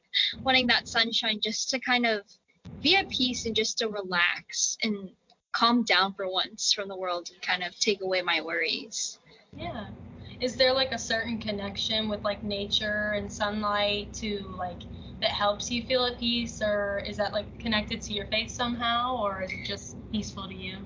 wanting 0.43 0.67
that 0.67 0.87
sunshine, 0.87 1.39
just 1.41 1.69
to 1.71 1.79
kind 1.79 2.05
of 2.05 2.21
be 2.81 2.95
at 2.95 3.09
peace 3.09 3.45
and 3.45 3.55
just 3.55 3.79
to 3.79 3.87
relax 3.87 4.77
and 4.83 5.09
calm 5.51 5.83
down 5.83 6.13
for 6.13 6.29
once 6.29 6.73
from 6.73 6.89
the 6.89 6.97
world 6.97 7.29
and 7.33 7.41
kind 7.41 7.63
of 7.63 7.77
take 7.79 8.01
away 8.01 8.21
my 8.21 8.41
worries. 8.41 9.19
Yeah. 9.57 9.87
Is 10.41 10.57
there 10.57 10.73
like 10.73 10.91
a 10.91 10.97
certain 10.97 11.39
connection 11.39 12.09
with 12.09 12.23
like 12.23 12.43
nature 12.43 13.13
and 13.15 13.31
sunlight 13.31 14.13
to 14.15 14.53
like 14.57 14.81
that 15.21 15.29
helps 15.29 15.71
you 15.71 15.83
feel 15.83 16.05
at 16.05 16.19
peace 16.19 16.61
or 16.61 17.01
is 17.05 17.17
that 17.17 17.33
like 17.33 17.59
connected 17.59 18.01
to 18.01 18.13
your 18.13 18.25
faith 18.27 18.49
somehow 18.49 19.17
or 19.17 19.43
is 19.43 19.51
it 19.51 19.65
just 19.65 19.95
peaceful 20.11 20.47
to 20.47 20.53
you? 20.53 20.77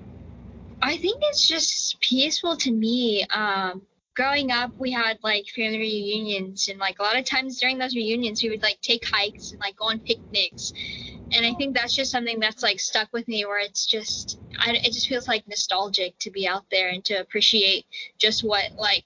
I 0.82 0.96
think 0.96 1.18
it's 1.22 1.46
just 1.46 2.00
peaceful 2.00 2.56
to 2.56 2.70
me. 2.70 3.24
Um 3.26 3.82
growing 4.16 4.50
up 4.50 4.70
we 4.78 4.90
had 4.90 5.18
like 5.22 5.46
family 5.46 5.78
reunions 5.78 6.68
and 6.68 6.78
like 6.78 6.98
a 6.98 7.02
lot 7.02 7.16
of 7.16 7.24
times 7.24 7.58
during 7.58 7.78
those 7.78 7.94
reunions 7.94 8.42
we 8.42 8.50
would 8.50 8.62
like 8.62 8.78
take 8.82 9.04
hikes 9.06 9.52
and 9.52 9.60
like 9.60 9.76
go 9.76 9.86
on 9.86 9.98
picnics 10.00 10.72
and 11.32 11.46
i 11.46 11.54
think 11.54 11.74
that's 11.74 11.94
just 11.94 12.10
something 12.10 12.40
that's 12.40 12.62
like 12.62 12.80
stuck 12.80 13.08
with 13.12 13.26
me 13.28 13.44
where 13.44 13.60
it's 13.60 13.86
just 13.86 14.38
I, 14.58 14.72
it 14.72 14.92
just 14.92 15.08
feels 15.08 15.28
like 15.28 15.46
nostalgic 15.48 16.18
to 16.18 16.30
be 16.30 16.46
out 16.46 16.64
there 16.70 16.88
and 16.88 17.04
to 17.06 17.14
appreciate 17.14 17.86
just 18.18 18.42
what 18.42 18.72
like 18.76 19.04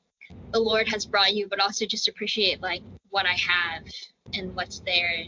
the 0.52 0.58
lord 0.58 0.88
has 0.88 1.04
brought 1.04 1.34
you 1.34 1.48
but 1.48 1.60
also 1.60 1.84
just 1.84 2.08
appreciate 2.08 2.62
like 2.62 2.82
what 3.10 3.26
i 3.26 3.34
have 3.34 3.84
and 4.32 4.54
what's 4.54 4.80
there 4.80 5.24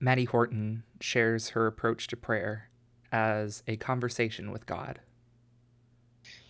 maddie 0.00 0.24
horton 0.24 0.82
shares 1.00 1.50
her 1.50 1.66
approach 1.66 2.06
to 2.06 2.16
prayer 2.16 2.68
as 3.10 3.62
a 3.66 3.76
conversation 3.76 4.50
with 4.50 4.66
god 4.66 5.00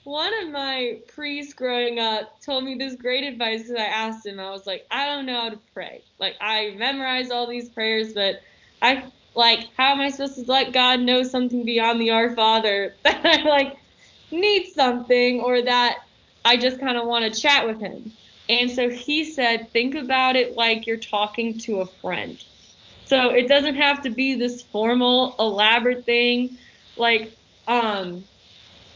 one 0.09 0.33
of 0.43 0.51
my 0.51 1.01
priests 1.07 1.53
growing 1.53 1.99
up 1.99 2.41
told 2.41 2.65
me 2.65 2.77
this 2.77 2.95
great 2.95 3.25
advice 3.25 3.65
because 3.65 3.77
I 3.77 3.85
asked 3.85 4.25
him. 4.25 4.41
I 4.41 4.51
was 4.51 4.67
like, 4.67 4.87
I 4.91 5.05
don't 5.05 5.27
know 5.27 5.39
how 5.39 5.51
to 5.51 5.59
pray. 5.75 6.03
Like 6.19 6.35
I 6.41 6.75
memorize 6.79 7.31
all 7.31 7.47
these 7.47 7.69
prayers, 7.69 8.15
but 8.15 8.37
I 8.81 9.05
like 9.35 9.69
how 9.77 9.93
am 9.93 10.01
I 10.01 10.09
supposed 10.09 10.37
to 10.37 10.51
let 10.51 10.73
God 10.73 11.01
know 11.01 11.23
something 11.23 11.63
beyond 11.63 12.01
the 12.01 12.11
Our 12.11 12.35
Father 12.35 12.95
that 13.05 13.21
I 13.25 13.43
like 13.43 13.77
need 14.31 14.73
something 14.73 15.41
or 15.41 15.61
that 15.61 15.99
I 16.43 16.57
just 16.57 16.81
kind 16.81 16.97
of 16.97 17.07
want 17.07 17.31
to 17.33 17.41
chat 17.41 17.67
with 17.67 17.79
him. 17.79 18.11
And 18.49 18.71
so 18.71 18.89
he 18.89 19.25
said, 19.25 19.73
think 19.73 19.95
about 19.95 20.37
it 20.37 20.57
like 20.57 20.87
you're 20.87 20.97
talking 20.97 21.59
to 21.61 21.81
a 21.81 21.87
friend. 21.87 22.43
So 23.05 23.31
it 23.31 23.49
doesn't 23.49 23.77
have 23.77 24.03
to 24.03 24.11
be 24.11 24.35
this 24.35 24.63
formal, 24.63 25.35
elaborate 25.39 26.05
thing. 26.07 26.59
Like, 26.97 27.37
um, 27.67 28.25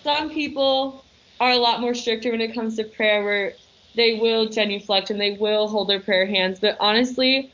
some 0.03 0.31
people 0.31 1.05
are 1.41 1.51
a 1.53 1.59
lot 1.59 1.81
more 1.81 1.95
stricter 1.95 2.31
when 2.31 2.41
it 2.41 2.55
comes 2.55 2.77
to 2.77 2.85
prayer 2.85 3.25
where 3.25 3.55
they 3.95 4.19
will 4.21 4.49
genuflect 4.49 5.11
and 5.11 5.21
they 5.21 5.33
will 5.33 5.69
hold 5.69 5.89
their 5.89 6.01
prayer 6.01 6.27
hands. 6.27 6.61
But 6.61 6.77
honestly, 6.81 7.53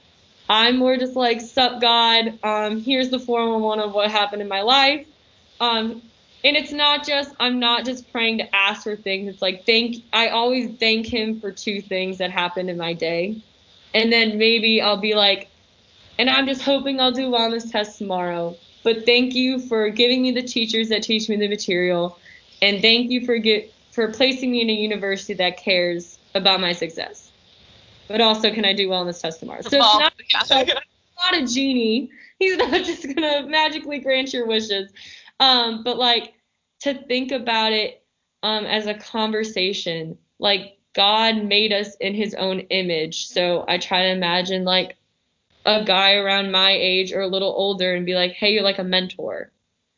I'm 0.48 0.78
more 0.78 0.96
just 0.96 1.16
like, 1.16 1.40
sup 1.40 1.80
God, 1.80 2.38
um, 2.42 2.80
here's 2.80 3.10
the 3.10 3.18
411 3.18 3.84
of 3.84 3.94
what 3.94 4.10
happened 4.10 4.42
in 4.42 4.48
my 4.48 4.62
life. 4.62 5.06
Um, 5.60 6.07
and 6.44 6.56
it's 6.56 6.72
not 6.72 7.06
just 7.06 7.34
I'm 7.40 7.58
not 7.58 7.84
just 7.84 8.10
praying 8.12 8.38
to 8.38 8.54
ask 8.54 8.84
for 8.84 8.96
things. 8.96 9.28
It's 9.28 9.42
like 9.42 9.66
thank 9.66 9.96
I 10.12 10.28
always 10.28 10.76
thank 10.78 11.06
him 11.06 11.40
for 11.40 11.50
two 11.50 11.80
things 11.80 12.18
that 12.18 12.30
happened 12.30 12.70
in 12.70 12.76
my 12.76 12.92
day. 12.92 13.40
And 13.94 14.12
then 14.12 14.38
maybe 14.38 14.82
I'll 14.82 15.00
be 15.00 15.14
like, 15.14 15.48
and 16.18 16.28
I'm 16.28 16.46
just 16.46 16.62
hoping 16.62 17.00
I'll 17.00 17.12
do 17.12 17.30
well 17.30 17.42
on 17.42 17.50
this 17.50 17.70
test 17.70 17.98
tomorrow. 17.98 18.56
But 18.84 19.06
thank 19.06 19.34
you 19.34 19.58
for 19.58 19.88
giving 19.88 20.22
me 20.22 20.30
the 20.30 20.42
teachers 20.42 20.88
that 20.90 21.02
teach 21.02 21.28
me 21.28 21.36
the 21.36 21.48
material 21.48 22.18
and 22.62 22.80
thank 22.80 23.10
you 23.10 23.24
for 23.24 23.38
get 23.38 23.72
for 23.90 24.12
placing 24.12 24.52
me 24.52 24.62
in 24.62 24.70
a 24.70 24.74
university 24.74 25.34
that 25.34 25.56
cares 25.56 26.18
about 26.34 26.60
my 26.60 26.72
success. 26.72 27.30
But 28.06 28.20
also, 28.20 28.52
can 28.52 28.64
I 28.64 28.72
do 28.72 28.88
well 28.88 29.00
on 29.00 29.06
this 29.06 29.20
test 29.20 29.40
tomorrow? 29.40 29.60
So 29.60 29.68
it's 29.68 29.76
oh, 29.76 29.98
not, 29.98 30.12
it's 30.18 30.50
not 30.50 31.36
a 31.36 31.46
genie. 31.46 32.10
He's 32.38 32.56
not 32.56 32.84
just 32.84 33.02
gonna 33.14 33.46
magically 33.46 33.98
grant 33.98 34.32
your 34.32 34.46
wishes. 34.46 34.90
Um, 35.40 35.82
but 35.84 35.98
like 35.98 36.34
to 36.80 36.94
think 36.94 37.32
about 37.32 37.72
it 37.72 38.04
um, 38.42 38.64
as 38.64 38.86
a 38.86 38.94
conversation, 38.94 40.18
like 40.38 40.78
God 40.94 41.44
made 41.44 41.72
us 41.72 41.96
in 41.96 42.14
His 42.14 42.34
own 42.34 42.60
image. 42.60 43.26
So 43.26 43.64
I 43.68 43.78
try 43.78 44.04
to 44.04 44.12
imagine 44.12 44.64
like 44.64 44.96
a 45.64 45.84
guy 45.84 46.14
around 46.14 46.50
my 46.50 46.70
age 46.70 47.12
or 47.12 47.20
a 47.20 47.26
little 47.26 47.52
older 47.56 47.94
and 47.94 48.06
be 48.06 48.14
like, 48.14 48.32
hey, 48.32 48.52
you're 48.52 48.62
like 48.62 48.78
a 48.78 48.84
mentor. 48.84 49.52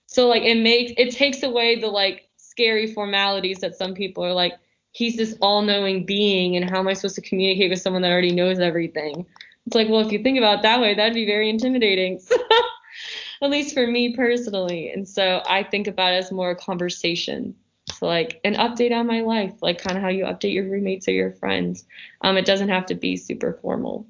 So 0.07 0.27
like 0.27 0.43
it 0.43 0.57
makes 0.57 0.93
it 0.97 1.13
takes 1.13 1.43
away 1.43 1.81
the 1.81 1.87
like 1.87 2.29
scary 2.37 2.93
formalities 2.93 3.61
that 3.61 3.77
some 3.77 3.95
people 3.95 4.25
are 4.25 4.33
like, 4.33 4.55
he's 4.93 5.17
this 5.17 5.37
all 5.41 5.63
knowing 5.63 6.05
being, 6.05 6.57
and 6.57 6.69
how 6.69 6.81
am 6.81 6.89
I 6.89 6.95
supposed 6.95 7.15
to 7.17 7.23
communicate 7.23 7.71
with 7.71 7.81
someone 7.81 8.03
that 8.03 8.11
already 8.11 8.33
knows 8.33 8.59
everything? 8.59 9.25
It's 9.67 9.77
like, 9.77 9.89
well, 9.89 10.01
if 10.01 10.11
you 10.11 10.23
think 10.23 10.39
about 10.39 10.59
it 10.59 10.63
that 10.63 10.81
way, 10.81 10.95
that'd 10.95 11.15
be 11.15 11.27
very 11.27 11.49
intimidating. 11.49 12.21
At 13.43 13.51
least 13.51 13.75
for 13.75 13.87
me 13.87 14.15
personally. 14.15 14.91
And 14.91 15.09
so 15.09 15.43
I 15.47 15.63
think 15.63 15.87
about 15.87 16.13
it 16.13 16.17
as 16.17 16.33
more 16.33 16.51
a 16.51 16.57
conversation. 16.57 17.55
So 17.93 18.07
like 18.07 18.41
an 18.45 18.55
update 18.55 18.93
on 18.93 19.07
my 19.07 19.23
life, 19.23 19.55
like 19.63 19.81
kind 19.81 19.97
of 19.97 20.03
how 20.03 20.11
you 20.11 20.25
update 20.25 20.53
your 20.53 20.71
roommates 20.71 21.09
or 21.09 21.13
your 21.13 21.33
friends. 21.33 21.87
Um, 22.21 22.37
it 22.37 22.45
doesn't 22.45 22.69
have 22.69 22.87
to 22.87 22.95
be 22.95 23.17
super 23.17 23.59
formal. 23.63 24.07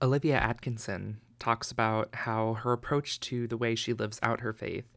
Olivia 0.00 0.36
Atkinson 0.36 1.20
talks 1.38 1.70
about 1.70 2.14
how 2.14 2.54
her 2.54 2.72
approach 2.72 3.20
to 3.20 3.46
the 3.46 3.56
way 3.56 3.74
she 3.74 3.92
lives 3.92 4.18
out 4.22 4.40
her 4.40 4.52
faith 4.52 4.96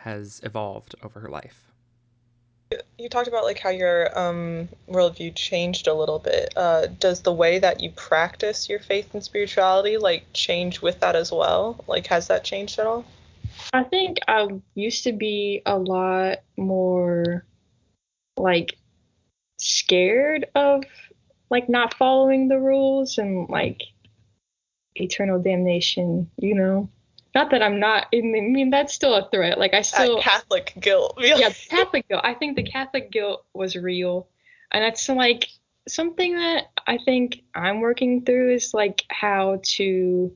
has 0.00 0.40
evolved 0.42 0.94
over 1.02 1.20
her 1.20 1.28
life 1.28 1.65
you 2.98 3.08
talked 3.08 3.28
about 3.28 3.44
like 3.44 3.58
how 3.58 3.70
your 3.70 4.18
um, 4.18 4.68
worldview 4.88 5.34
changed 5.34 5.86
a 5.86 5.94
little 5.94 6.18
bit. 6.18 6.52
Uh, 6.56 6.86
does 6.86 7.22
the 7.22 7.32
way 7.32 7.58
that 7.58 7.80
you 7.80 7.90
practice 7.90 8.68
your 8.68 8.80
faith 8.80 9.14
and 9.14 9.22
spirituality 9.22 9.96
like 9.96 10.24
change 10.32 10.80
with 10.80 11.00
that 11.00 11.14
as 11.14 11.30
well? 11.30 11.82
Like, 11.86 12.06
has 12.08 12.28
that 12.28 12.44
changed 12.44 12.78
at 12.78 12.86
all? 12.86 13.04
I 13.72 13.84
think 13.84 14.18
I 14.28 14.48
used 14.74 15.04
to 15.04 15.12
be 15.12 15.62
a 15.66 15.78
lot 15.78 16.38
more 16.56 17.44
like 18.36 18.76
scared 19.58 20.46
of 20.54 20.84
like 21.50 21.68
not 21.68 21.94
following 21.94 22.48
the 22.48 22.58
rules 22.58 23.18
and 23.18 23.48
like 23.48 23.82
eternal 24.94 25.40
damnation, 25.40 26.30
you 26.38 26.54
know. 26.54 26.88
Not 27.36 27.50
that 27.50 27.62
I'm 27.62 27.78
not. 27.78 28.06
I 28.14 28.22
mean, 28.22 28.70
that's 28.70 28.94
still 28.94 29.14
a 29.14 29.28
threat. 29.28 29.58
Like 29.58 29.74
I 29.74 29.82
still 29.82 30.22
Catholic 30.22 30.72
guilt. 30.80 31.16
yeah, 31.20 31.50
Catholic 31.68 32.08
guilt. 32.08 32.22
I 32.24 32.32
think 32.32 32.56
the 32.56 32.62
Catholic 32.62 33.10
guilt 33.10 33.44
was 33.52 33.76
real, 33.76 34.28
and 34.72 34.82
that's 34.82 35.06
like 35.10 35.46
something 35.86 36.34
that 36.34 36.68
I 36.86 36.96
think 37.04 37.42
I'm 37.54 37.82
working 37.82 38.24
through 38.24 38.54
is 38.54 38.72
like 38.72 39.04
how 39.10 39.60
to 39.76 40.34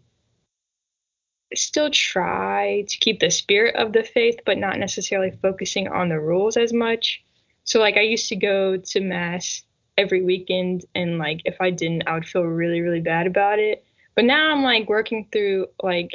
still 1.54 1.88
try 1.88 2.84
to 2.86 2.98
keep 2.98 3.20
the 3.20 3.30
spirit 3.30 3.76
of 3.76 3.94
the 3.94 4.04
faith, 4.04 4.40
but 4.44 4.58
not 4.58 4.78
necessarily 4.78 5.30
focusing 5.40 5.88
on 5.88 6.10
the 6.10 6.20
rules 6.20 6.58
as 6.58 6.70
much. 6.70 7.24
So 7.64 7.80
like 7.80 7.96
I 7.96 8.02
used 8.02 8.28
to 8.28 8.36
go 8.36 8.76
to 8.76 9.00
mass 9.00 9.62
every 9.96 10.22
weekend, 10.22 10.84
and 10.94 11.16
like 11.16 11.40
if 11.46 11.62
I 11.62 11.70
didn't, 11.70 12.06
I 12.06 12.12
would 12.12 12.28
feel 12.28 12.42
really 12.42 12.82
really 12.82 13.00
bad 13.00 13.26
about 13.26 13.58
it. 13.58 13.86
But 14.14 14.26
now 14.26 14.52
I'm 14.52 14.62
like 14.62 14.86
working 14.86 15.28
through 15.32 15.68
like 15.82 16.10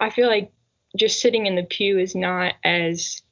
I 0.00 0.10
feel 0.10 0.28
like 0.28 0.52
just 0.96 1.20
sitting 1.20 1.46
in 1.46 1.56
the 1.56 1.64
pew 1.64 1.98
is 1.98 2.14
not 2.14 2.54
as 2.62 3.22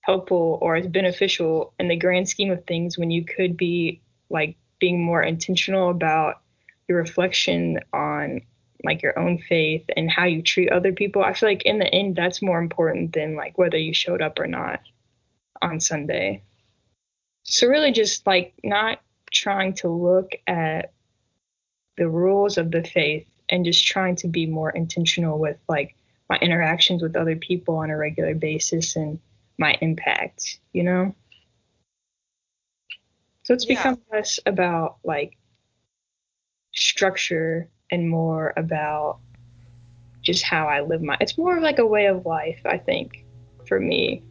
helpful 0.00 0.58
or 0.62 0.76
as 0.76 0.86
beneficial 0.86 1.74
in 1.78 1.88
the 1.88 1.96
grand 1.96 2.28
scheme 2.28 2.50
of 2.50 2.64
things 2.64 2.96
when 2.96 3.10
you 3.10 3.24
could 3.24 3.56
be 3.56 4.00
like 4.30 4.56
being 4.78 5.02
more 5.02 5.22
intentional 5.22 5.90
about 5.90 6.40
your 6.88 6.98
reflection 6.98 7.80
on 7.92 8.40
like 8.84 9.02
your 9.02 9.18
own 9.18 9.38
faith 9.38 9.84
and 9.96 10.10
how 10.10 10.24
you 10.24 10.42
treat 10.42 10.70
other 10.70 10.92
people. 10.92 11.22
I 11.24 11.32
feel 11.32 11.48
like 11.48 11.64
in 11.64 11.78
the 11.78 11.92
end 11.92 12.14
that's 12.14 12.42
more 12.42 12.58
important 12.58 13.12
than 13.12 13.34
like 13.34 13.58
whether 13.58 13.78
you 13.78 13.92
showed 13.92 14.22
up 14.22 14.38
or 14.38 14.46
not 14.46 14.80
on 15.60 15.80
Sunday. 15.80 16.42
So 17.42 17.66
really 17.66 17.92
just 17.92 18.26
like 18.26 18.54
not 18.62 19.00
trying 19.32 19.74
to 19.74 19.88
look 19.88 20.32
at 20.46 20.92
the 21.96 22.08
rules 22.08 22.58
of 22.58 22.70
the 22.70 22.84
faith 22.84 23.26
and 23.48 23.64
just 23.64 23.86
trying 23.86 24.16
to 24.16 24.28
be 24.28 24.46
more 24.46 24.70
intentional 24.70 25.38
with 25.38 25.58
like 25.68 25.94
my 26.28 26.36
interactions 26.38 27.02
with 27.02 27.16
other 27.16 27.36
people 27.36 27.76
on 27.76 27.90
a 27.90 27.96
regular 27.96 28.34
basis 28.34 28.96
and 28.96 29.18
my 29.58 29.76
impact, 29.80 30.58
you 30.72 30.82
know? 30.82 31.14
So 33.44 33.54
it's 33.54 33.64
Yeah. 33.64 33.76
become 33.76 34.02
less 34.12 34.40
about 34.44 34.96
like 35.04 35.36
structure 36.74 37.68
and 37.90 38.08
more 38.08 38.52
about 38.56 39.18
just 40.22 40.42
how 40.42 40.66
I 40.66 40.80
live 40.80 41.02
my 41.02 41.16
it's 41.20 41.38
more 41.38 41.56
of 41.56 41.62
like 41.62 41.78
a 41.78 41.86
way 41.86 42.06
of 42.06 42.26
life, 42.26 42.60
I 42.64 42.78
think, 42.78 43.24
for 43.66 43.78
me. 43.78 44.22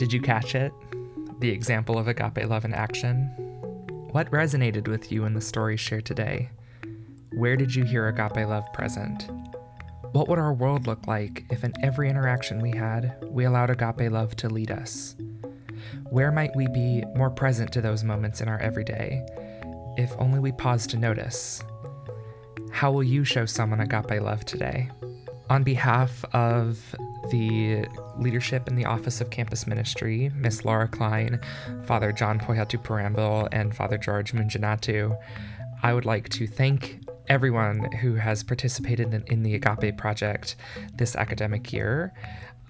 Did 0.00 0.14
you 0.14 0.20
catch 0.22 0.54
it? 0.54 0.72
The 1.40 1.50
example 1.50 1.98
of 1.98 2.08
agape 2.08 2.48
love 2.48 2.64
in 2.64 2.72
action? 2.72 3.26
What 4.12 4.30
resonated 4.30 4.88
with 4.88 5.12
you 5.12 5.26
in 5.26 5.34
the 5.34 5.42
story 5.42 5.76
shared 5.76 6.06
today? 6.06 6.48
Where 7.34 7.54
did 7.54 7.74
you 7.74 7.84
hear 7.84 8.08
agape 8.08 8.48
love 8.48 8.64
present? 8.72 9.28
What 10.12 10.26
would 10.26 10.38
our 10.38 10.54
world 10.54 10.86
look 10.86 11.06
like 11.06 11.44
if 11.50 11.64
in 11.64 11.74
every 11.82 12.08
interaction 12.08 12.62
we 12.62 12.70
had, 12.70 13.14
we 13.28 13.44
allowed 13.44 13.68
agape 13.68 14.10
love 14.10 14.34
to 14.36 14.48
lead 14.48 14.70
us? 14.70 15.16
Where 16.08 16.32
might 16.32 16.56
we 16.56 16.66
be 16.68 17.04
more 17.14 17.28
present 17.28 17.70
to 17.72 17.82
those 17.82 18.02
moments 18.02 18.40
in 18.40 18.48
our 18.48 18.58
everyday, 18.58 19.22
if 19.98 20.14
only 20.18 20.38
we 20.38 20.52
pause 20.52 20.86
to 20.86 20.96
notice? 20.96 21.62
How 22.72 22.90
will 22.90 23.04
you 23.04 23.22
show 23.22 23.44
someone 23.44 23.80
agape 23.80 24.22
love 24.22 24.46
today? 24.46 24.88
On 25.50 25.62
behalf 25.62 26.24
of 26.32 26.96
the 27.30 27.86
leadership 28.16 28.68
in 28.68 28.76
the 28.76 28.84
Office 28.84 29.20
of 29.20 29.30
Campus 29.30 29.66
Ministry, 29.66 30.30
Miss 30.34 30.64
Laura 30.64 30.88
Klein, 30.88 31.40
Father 31.84 32.12
John 32.12 32.38
Pozhathuparambil, 32.38 33.48
and 33.52 33.74
Father 33.74 33.98
George 33.98 34.32
Munjanattu, 34.32 35.16
I 35.82 35.94
would 35.94 36.04
like 36.04 36.28
to 36.30 36.46
thank 36.46 37.00
everyone 37.28 37.90
who 37.92 38.16
has 38.16 38.42
participated 38.42 39.14
in, 39.14 39.22
in 39.28 39.42
the 39.42 39.54
Agape 39.54 39.96
Project 39.96 40.56
this 40.94 41.14
academic 41.16 41.72
year. 41.72 42.12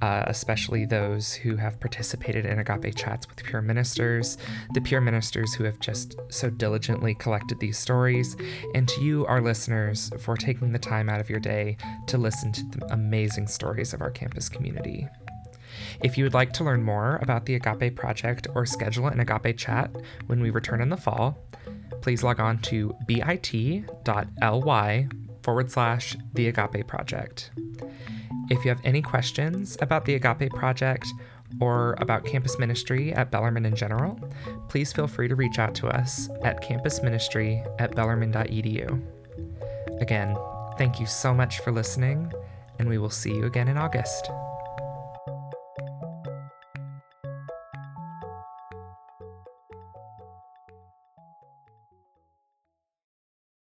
Uh, 0.00 0.24
especially 0.28 0.86
those 0.86 1.34
who 1.34 1.56
have 1.56 1.78
participated 1.78 2.46
in 2.46 2.58
agape 2.58 2.94
chats 2.96 3.28
with 3.28 3.44
peer 3.44 3.60
ministers, 3.60 4.38
the 4.72 4.80
peer 4.80 4.98
ministers 4.98 5.52
who 5.52 5.64
have 5.64 5.78
just 5.78 6.16
so 6.30 6.48
diligently 6.48 7.14
collected 7.14 7.60
these 7.60 7.78
stories, 7.78 8.34
and 8.74 8.88
to 8.88 9.02
you, 9.02 9.26
our 9.26 9.42
listeners, 9.42 10.10
for 10.18 10.38
taking 10.38 10.72
the 10.72 10.78
time 10.78 11.10
out 11.10 11.20
of 11.20 11.28
your 11.28 11.38
day 11.38 11.76
to 12.06 12.16
listen 12.16 12.50
to 12.50 12.64
the 12.64 12.92
amazing 12.92 13.46
stories 13.46 13.92
of 13.92 14.00
our 14.00 14.10
campus 14.10 14.48
community. 14.48 15.06
If 16.02 16.16
you 16.16 16.24
would 16.24 16.34
like 16.34 16.52
to 16.54 16.64
learn 16.64 16.82
more 16.82 17.18
about 17.20 17.44
the 17.44 17.56
Agape 17.56 17.94
Project 17.94 18.46
or 18.54 18.64
schedule 18.64 19.06
an 19.06 19.20
Agape 19.20 19.58
chat 19.58 19.90
when 20.28 20.40
we 20.40 20.48
return 20.48 20.80
in 20.80 20.88
the 20.88 20.96
fall, 20.96 21.36
please 22.00 22.22
log 22.22 22.40
on 22.40 22.58
to 22.60 22.94
bit.ly 23.06 23.48
forward 25.42 25.70
slash 25.70 26.16
the 26.32 26.48
Agape 26.48 26.86
Project. 26.86 27.50
If 28.50 28.64
you 28.64 28.68
have 28.70 28.80
any 28.84 29.02
questions 29.02 29.76
about 29.80 30.04
the 30.04 30.14
Agape 30.14 30.50
Project 30.50 31.06
or 31.60 31.94
about 31.98 32.24
campus 32.24 32.58
ministry 32.58 33.12
at 33.12 33.30
Bellarmine 33.30 33.66
in 33.66 33.74
general, 33.74 34.18
please 34.68 34.92
feel 34.92 35.06
free 35.06 35.28
to 35.28 35.34
reach 35.34 35.58
out 35.58 35.74
to 35.76 35.88
us 35.88 36.28
at 36.42 36.62
campusministry 36.62 37.64
at 37.80 37.94
bellarmine.edu. 37.94 39.00
Again, 40.00 40.36
thank 40.78 41.00
you 41.00 41.06
so 41.06 41.34
much 41.34 41.60
for 41.60 41.72
listening, 41.72 42.32
and 42.78 42.88
we 42.88 42.98
will 42.98 43.10
see 43.10 43.34
you 43.34 43.44
again 43.44 43.68
in 43.68 43.76
August. 43.76 44.30